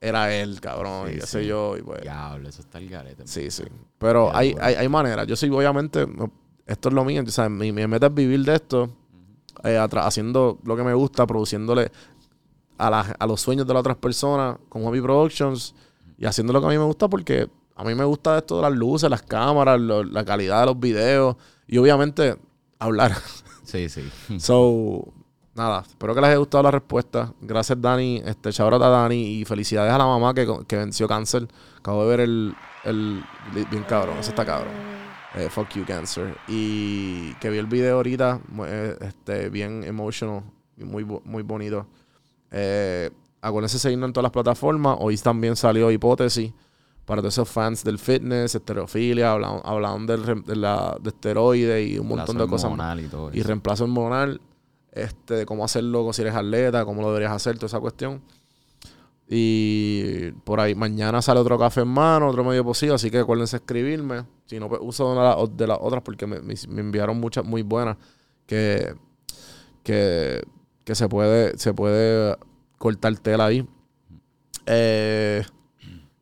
era 0.00 0.34
él, 0.34 0.60
cabrón, 0.60 1.06
Sí, 1.08 1.12
y 1.12 1.14
qué 1.16 1.20
sí. 1.22 1.26
sé 1.28 1.46
yo. 1.46 1.76
Y 1.76 1.82
pues, 1.82 2.02
Diablo, 2.02 2.48
eso 2.48 2.60
está 2.62 2.78
el 2.78 2.88
garete. 2.88 3.24
Sí, 3.26 3.48
sí. 3.50 3.62
Pero 3.98 4.34
hay, 4.34 4.56
hay, 4.60 4.74
hay 4.74 4.88
maneras. 4.88 5.24
Yo 5.28 5.36
soy, 5.36 5.50
obviamente, 5.50 6.04
esto 6.66 6.88
es 6.88 6.94
lo 6.94 7.04
mío. 7.04 7.22
O 7.24 7.30
sea, 7.30 7.48
mi, 7.48 7.70
mi 7.70 7.86
meta 7.86 8.06
es 8.06 8.14
vivir 8.14 8.44
de 8.44 8.56
esto, 8.56 8.90
eh, 9.62 9.78
haciendo 9.78 10.58
lo 10.64 10.76
que 10.76 10.82
me 10.82 10.94
gusta, 10.94 11.26
produciéndole 11.28 11.92
a, 12.78 12.90
la- 12.90 13.16
a 13.18 13.26
los 13.26 13.40
sueños 13.40 13.66
de 13.68 13.72
las 13.72 13.80
otras 13.80 13.96
personas 13.98 14.58
con 14.68 14.82
Hobby 14.82 15.00
Productions 15.00 15.72
y 16.18 16.26
haciendo 16.26 16.52
lo 16.52 16.60
que 16.60 16.66
a 16.66 16.70
mí 16.70 16.78
me 16.78 16.84
gusta 16.84 17.06
porque 17.08 17.48
a 17.76 17.84
mí 17.84 17.94
me 17.94 18.04
gusta 18.04 18.38
esto 18.38 18.56
de 18.56 18.62
las 18.62 18.72
luces, 18.72 19.08
las 19.10 19.22
cámaras, 19.22 19.78
lo- 19.80 20.02
la 20.04 20.24
calidad 20.24 20.60
de 20.60 20.66
los 20.66 20.80
videos 20.80 21.36
y 21.66 21.78
obviamente 21.78 22.36
hablar. 22.78 23.12
Sí, 23.66 23.88
sí. 23.88 24.08
So, 24.38 25.12
nada, 25.56 25.82
espero 25.84 26.14
que 26.14 26.20
les 26.20 26.28
haya 26.28 26.36
gustado 26.38 26.62
la 26.62 26.70
respuesta. 26.70 27.32
Gracias, 27.40 27.80
Dani. 27.80 28.22
Este, 28.24 28.50
a 28.62 28.64
Dani 28.78 29.20
y 29.40 29.44
felicidades 29.44 29.92
a 29.92 29.98
la 29.98 30.06
mamá 30.06 30.32
que, 30.34 30.46
que 30.68 30.76
venció 30.76 31.08
cáncer. 31.08 31.48
Acabo 31.78 32.04
de 32.04 32.08
ver 32.08 32.20
el, 32.20 32.54
el. 32.84 33.24
Bien 33.68 33.82
cabrón, 33.88 34.18
eso 34.20 34.30
está 34.30 34.44
cabrón. 34.46 34.72
Eh, 35.34 35.48
fuck 35.50 35.68
you, 35.70 35.84
cancer. 35.84 36.36
Y 36.46 37.34
que 37.40 37.50
vi 37.50 37.58
el 37.58 37.66
video 37.66 37.96
ahorita, 37.96 38.40
eh, 38.66 38.96
este, 39.00 39.48
bien 39.50 39.82
emotional 39.82 40.44
y 40.76 40.84
muy, 40.84 41.04
muy 41.04 41.42
bonito. 41.42 41.88
Eh, 42.52 43.10
acuérdense 43.42 43.74
de 43.76 43.80
seguirnos 43.80 44.06
en 44.06 44.12
todas 44.12 44.26
las 44.26 44.32
plataformas. 44.32 44.96
Hoy 45.00 45.16
también 45.18 45.56
salió 45.56 45.90
Hipótesis 45.90 46.52
para 47.06 47.22
todos 47.22 47.34
esos 47.34 47.48
fans 47.48 47.82
del 47.84 47.98
fitness, 47.98 48.54
esterofilia. 48.54 49.32
Hablaron, 49.32 49.60
hablaron 49.64 50.06
del, 50.06 50.44
de, 50.44 50.56
la, 50.56 50.98
de 51.00 51.08
esteroides 51.10 51.88
y 51.88 51.98
un 51.98 52.08
montón 52.08 52.36
de 52.36 52.46
cosas 52.50 52.64
hormonal 52.70 53.00
y 53.00 53.06
todo 53.08 53.30
y 53.32 53.38
eso. 53.38 53.48
reemplazo 53.48 53.84
hormonal, 53.84 54.40
este, 54.92 55.34
de 55.34 55.46
cómo 55.46 55.64
hacerlo 55.64 56.12
si 56.12 56.22
eres 56.22 56.34
atleta, 56.34 56.84
cómo 56.84 57.00
lo 57.00 57.08
deberías 57.08 57.32
hacer, 57.32 57.54
toda 57.56 57.66
esa 57.68 57.80
cuestión. 57.80 58.20
Y 59.28 60.30
por 60.44 60.60
ahí, 60.60 60.74
mañana 60.76 61.20
sale 61.20 61.40
otro 61.40 61.58
café 61.58 61.80
en 61.80 61.88
mano, 61.88 62.28
otro 62.28 62.44
medio 62.44 62.64
posible, 62.64 62.94
así 62.94 63.10
que 63.10 63.18
acuérdense 63.18 63.56
escribirme. 63.56 64.24
Si 64.46 64.60
no, 64.60 64.68
pues 64.68 64.80
uso 64.84 65.10
una 65.10 65.22
de 65.22 65.36
las- 65.36 65.56
de 65.56 65.66
las 65.66 65.78
otras 65.80 66.02
porque 66.02 66.26
me, 66.26 66.40
me- 66.40 66.54
me 66.68 66.80
enviaron 66.80 67.18
muchas 67.18 67.44
muy 67.44 67.62
buenas 67.62 67.96
que, 68.46 68.94
que, 69.82 70.42
que 70.84 70.94
se 70.94 71.08
puede 71.08 71.58
se 71.58 71.74
puede 71.74 72.36
cortar 72.78 73.16
tela 73.18 73.46
ahí. 73.46 73.66
Eh, 74.66 75.42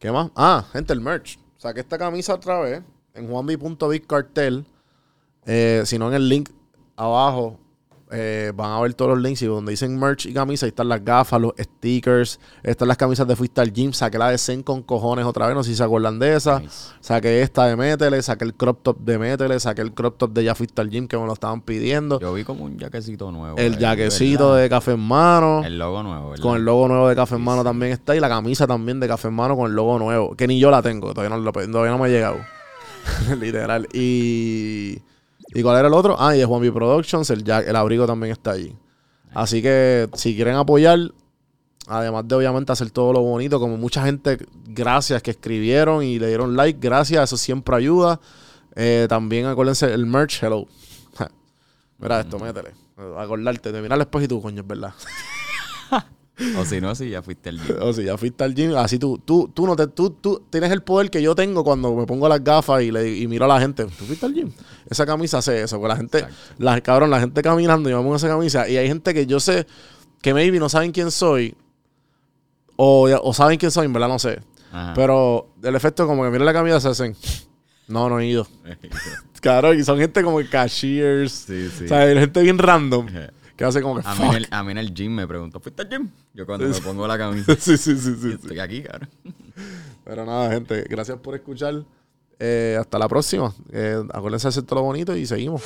¿Qué 0.04 0.12
más? 0.12 0.30
Ah, 0.36 0.66
gente, 0.70 0.92
el 0.92 1.00
merch. 1.00 1.38
Saqué 1.56 1.80
esta 1.80 1.96
camisa 1.96 2.34
otra 2.34 2.60
vez 2.60 2.82
en 3.14 3.26
juanvi.bigcartel. 3.26 4.66
Eh, 5.46 5.82
si 5.86 5.98
no, 5.98 6.08
en 6.08 6.12
el 6.12 6.28
link 6.28 6.50
abajo 6.94 7.58
eh, 8.14 8.52
van 8.54 8.70
a 8.70 8.80
ver 8.80 8.94
todos 8.94 9.10
los 9.10 9.20
links 9.20 9.42
y 9.42 9.46
donde 9.46 9.72
dicen 9.72 9.98
merch 9.98 10.26
y 10.26 10.32
camisa, 10.32 10.66
ahí 10.66 10.68
están 10.70 10.88
las 10.88 11.04
gafas, 11.04 11.40
los 11.40 11.52
stickers, 11.58 12.38
están 12.62 12.88
las 12.88 12.96
camisas 12.96 13.26
de 13.26 13.34
Fuiste 13.36 13.60
al 13.60 13.72
Gym, 13.72 13.92
saqué 13.92 14.16
la 14.18 14.30
de 14.30 14.38
Zen 14.38 14.62
con 14.62 14.82
cojones 14.82 15.24
otra 15.24 15.46
vez, 15.46 15.54
no 15.56 15.62
sé 15.64 15.70
si 15.70 15.76
se 15.76 15.82
acuerdan 15.84 16.18
de 16.18 16.36
esa. 16.36 16.60
Nice. 16.60 16.90
Saqué 17.00 17.42
esta 17.42 17.66
de 17.66 17.76
Métele, 17.76 18.22
saqué 18.22 18.44
el 18.44 18.54
crop 18.54 18.82
top 18.82 18.98
de 19.00 19.18
Métele, 19.18 19.58
saqué 19.58 19.82
el 19.82 19.92
crop 19.92 20.16
top 20.16 20.32
de 20.32 20.44
Ya 20.44 20.54
Fuiste 20.54 20.80
al 20.80 20.90
Gym 20.90 21.08
que 21.08 21.18
me 21.18 21.26
lo 21.26 21.32
estaban 21.32 21.60
pidiendo. 21.60 22.20
Yo 22.20 22.32
vi 22.32 22.44
como 22.44 22.64
un 22.64 22.78
jaquecito 22.78 23.30
nuevo. 23.32 23.56
el 23.58 23.78
jaquecito 23.78 24.50
¿verdad? 24.50 24.62
de 24.62 24.68
Café 24.70 24.92
en 24.92 25.00
Mano. 25.00 25.62
El 25.64 25.78
logo 25.78 26.02
nuevo, 26.02 26.30
¿verdad? 26.30 26.42
Con 26.42 26.56
el 26.56 26.64
logo 26.64 26.88
nuevo 26.88 27.08
de 27.08 27.16
Café 27.16 27.34
en 27.34 27.42
Mano 27.42 27.62
sí. 27.62 27.64
también 27.64 27.92
está. 27.92 28.14
Y 28.14 28.20
la 28.20 28.28
camisa 28.28 28.66
también 28.66 29.00
de 29.00 29.08
Café 29.08 29.28
en 29.28 29.34
Mano 29.34 29.56
con 29.56 29.68
el 29.70 29.74
logo 29.76 29.98
nuevo. 29.98 30.34
Que 30.36 30.46
ni 30.46 30.58
yo 30.60 30.70
la 30.70 30.80
tengo. 30.82 31.12
Todavía 31.12 31.36
no, 31.36 31.42
lo- 31.42 31.52
todavía 31.52 31.90
no 31.90 31.98
me 31.98 32.06
ha 32.06 32.08
llegado. 32.08 32.36
Literal. 33.40 33.88
Y... 33.92 34.98
¿Y 35.54 35.62
cuál 35.62 35.78
era 35.78 35.88
el 35.88 35.94
otro? 35.94 36.16
Ah, 36.18 36.34
y 36.34 36.40
de 36.40 36.44
Juan 36.44 36.60
B 36.60 36.72
Productions. 36.72 37.30
El, 37.30 37.44
ja- 37.44 37.60
el 37.60 37.76
abrigo 37.76 38.06
también 38.06 38.32
está 38.32 38.50
allí. 38.52 38.76
Así 39.32 39.62
que 39.62 40.08
si 40.14 40.34
quieren 40.34 40.56
apoyar, 40.56 40.98
además 41.86 42.26
de 42.28 42.34
obviamente 42.34 42.72
hacer 42.72 42.90
todo 42.90 43.12
lo 43.12 43.20
bonito, 43.20 43.58
como 43.60 43.76
mucha 43.76 44.04
gente, 44.04 44.38
gracias 44.66 45.22
que 45.22 45.30
escribieron 45.32 46.02
y 46.02 46.18
le 46.18 46.28
dieron 46.28 46.56
like, 46.56 46.78
gracias, 46.80 47.24
eso 47.24 47.36
siempre 47.36 47.74
ayuda. 47.76 48.20
Eh, 48.76 49.06
también 49.08 49.46
acuérdense 49.46 49.92
el 49.92 50.06
merch, 50.06 50.42
hello. 50.42 50.66
Mira 51.98 52.20
esto, 52.20 52.38
métele. 52.38 52.72
Acordarte 53.18 53.72
de 53.72 53.82
mirar 53.82 53.98
después 53.98 54.24
y 54.24 54.28
tú, 54.28 54.40
coño, 54.42 54.60
es 54.62 54.66
verdad. 54.66 54.92
O 56.58 56.64
si 56.64 56.80
no, 56.80 56.94
si 56.94 57.10
ya 57.10 57.22
fuiste 57.22 57.48
el 57.50 57.60
gym. 57.60 57.76
O 57.80 57.92
sea, 57.92 58.04
ya 58.04 58.18
fuiste 58.18 58.42
al 58.42 58.54
gym, 58.54 58.74
así 58.76 58.98
tú, 58.98 59.18
tú, 59.24 59.50
tú 59.54 59.66
no 59.66 59.76
te, 59.76 59.86
tú, 59.86 60.10
tú 60.10 60.42
tienes 60.50 60.72
el 60.72 60.82
poder 60.82 61.08
que 61.10 61.22
yo 61.22 61.34
tengo 61.34 61.62
cuando 61.62 61.94
me 61.94 62.06
pongo 62.06 62.28
las 62.28 62.42
gafas 62.42 62.82
y, 62.82 62.90
le, 62.90 63.16
y 63.16 63.28
miro 63.28 63.44
a 63.44 63.48
la 63.48 63.60
gente. 63.60 63.84
¿Tú 63.84 64.04
fuiste 64.04 64.26
al 64.26 64.34
gym? 64.34 64.50
Esa 64.90 65.06
camisa 65.06 65.38
hace 65.38 65.62
eso, 65.62 65.76
porque 65.78 65.88
la 65.88 65.96
gente, 65.96 66.18
Exacto. 66.18 66.36
la, 66.58 66.80
cabrón, 66.80 67.10
la 67.10 67.20
gente 67.20 67.40
caminando, 67.42 67.88
yo 67.88 67.98
me 67.98 68.02
pongo 68.02 68.16
esa 68.16 68.28
camisa 68.28 68.68
y 68.68 68.76
hay 68.76 68.88
gente 68.88 69.14
que 69.14 69.26
yo 69.26 69.38
sé 69.38 69.66
que 70.22 70.34
maybe 70.34 70.58
no 70.58 70.68
saben 70.68 70.90
quién 70.90 71.10
soy 71.10 71.54
o, 72.76 73.08
o 73.22 73.32
saben 73.34 73.56
quién 73.58 73.70
soy, 73.70 73.86
en 73.86 73.92
verdad 73.92 74.08
no 74.08 74.18
sé. 74.18 74.40
Ajá. 74.72 74.92
Pero 74.94 75.50
el 75.62 75.76
efecto 75.76 76.02
es 76.02 76.08
como 76.08 76.24
que 76.24 76.30
miran 76.30 76.46
la 76.46 76.52
camisa 76.52 76.80
se 76.80 76.88
hacen, 76.88 77.16
no, 77.86 78.08
no 78.08 78.18
he 78.18 78.26
ido. 78.26 78.46
Claro, 79.40 79.74
y 79.74 79.84
son 79.84 79.98
gente 79.98 80.22
como 80.22 80.38
cashiers, 80.50 81.30
Sí, 81.46 81.68
sí. 81.78 81.84
o 81.84 81.88
sea, 81.88 82.06
gente 82.18 82.40
bien 82.40 82.56
random 82.56 83.06
que 83.56 83.64
hace 83.64 83.80
como 83.82 84.00
que 84.00 84.02
A 84.06 84.14
mí, 84.14 84.26
en 84.26 84.34
el, 84.34 84.48
a 84.50 84.62
mí 84.62 84.72
en 84.72 84.78
el 84.78 84.94
gym 84.94 85.14
me 85.14 85.26
preguntó, 85.26 85.60
¿fuiste 85.60 85.82
al 85.82 85.88
gym? 85.88 86.10
Yo 86.32 86.46
cuando 86.46 86.66
me 86.66 86.74
pongo 86.80 87.06
la 87.06 87.16
camisa, 87.18 87.54
sí, 87.58 87.76
sí, 87.76 87.96
sí, 87.96 88.14
sí, 88.14 88.16
sí. 88.20 88.32
estoy 88.32 88.58
aquí, 88.58 88.82
cabrón. 88.82 89.08
Pero 90.04 90.24
nada, 90.24 90.50
gente, 90.50 90.84
gracias 90.88 91.18
por 91.18 91.34
escuchar. 91.34 91.84
Eh, 92.38 92.76
hasta 92.78 92.98
la 92.98 93.08
próxima. 93.08 93.54
Eh, 93.72 94.02
acuérdense 94.12 94.46
de 94.46 94.48
hacer 94.48 94.62
todo 94.64 94.80
lo 94.80 94.86
bonito 94.86 95.16
y 95.16 95.24
seguimos. 95.24 95.62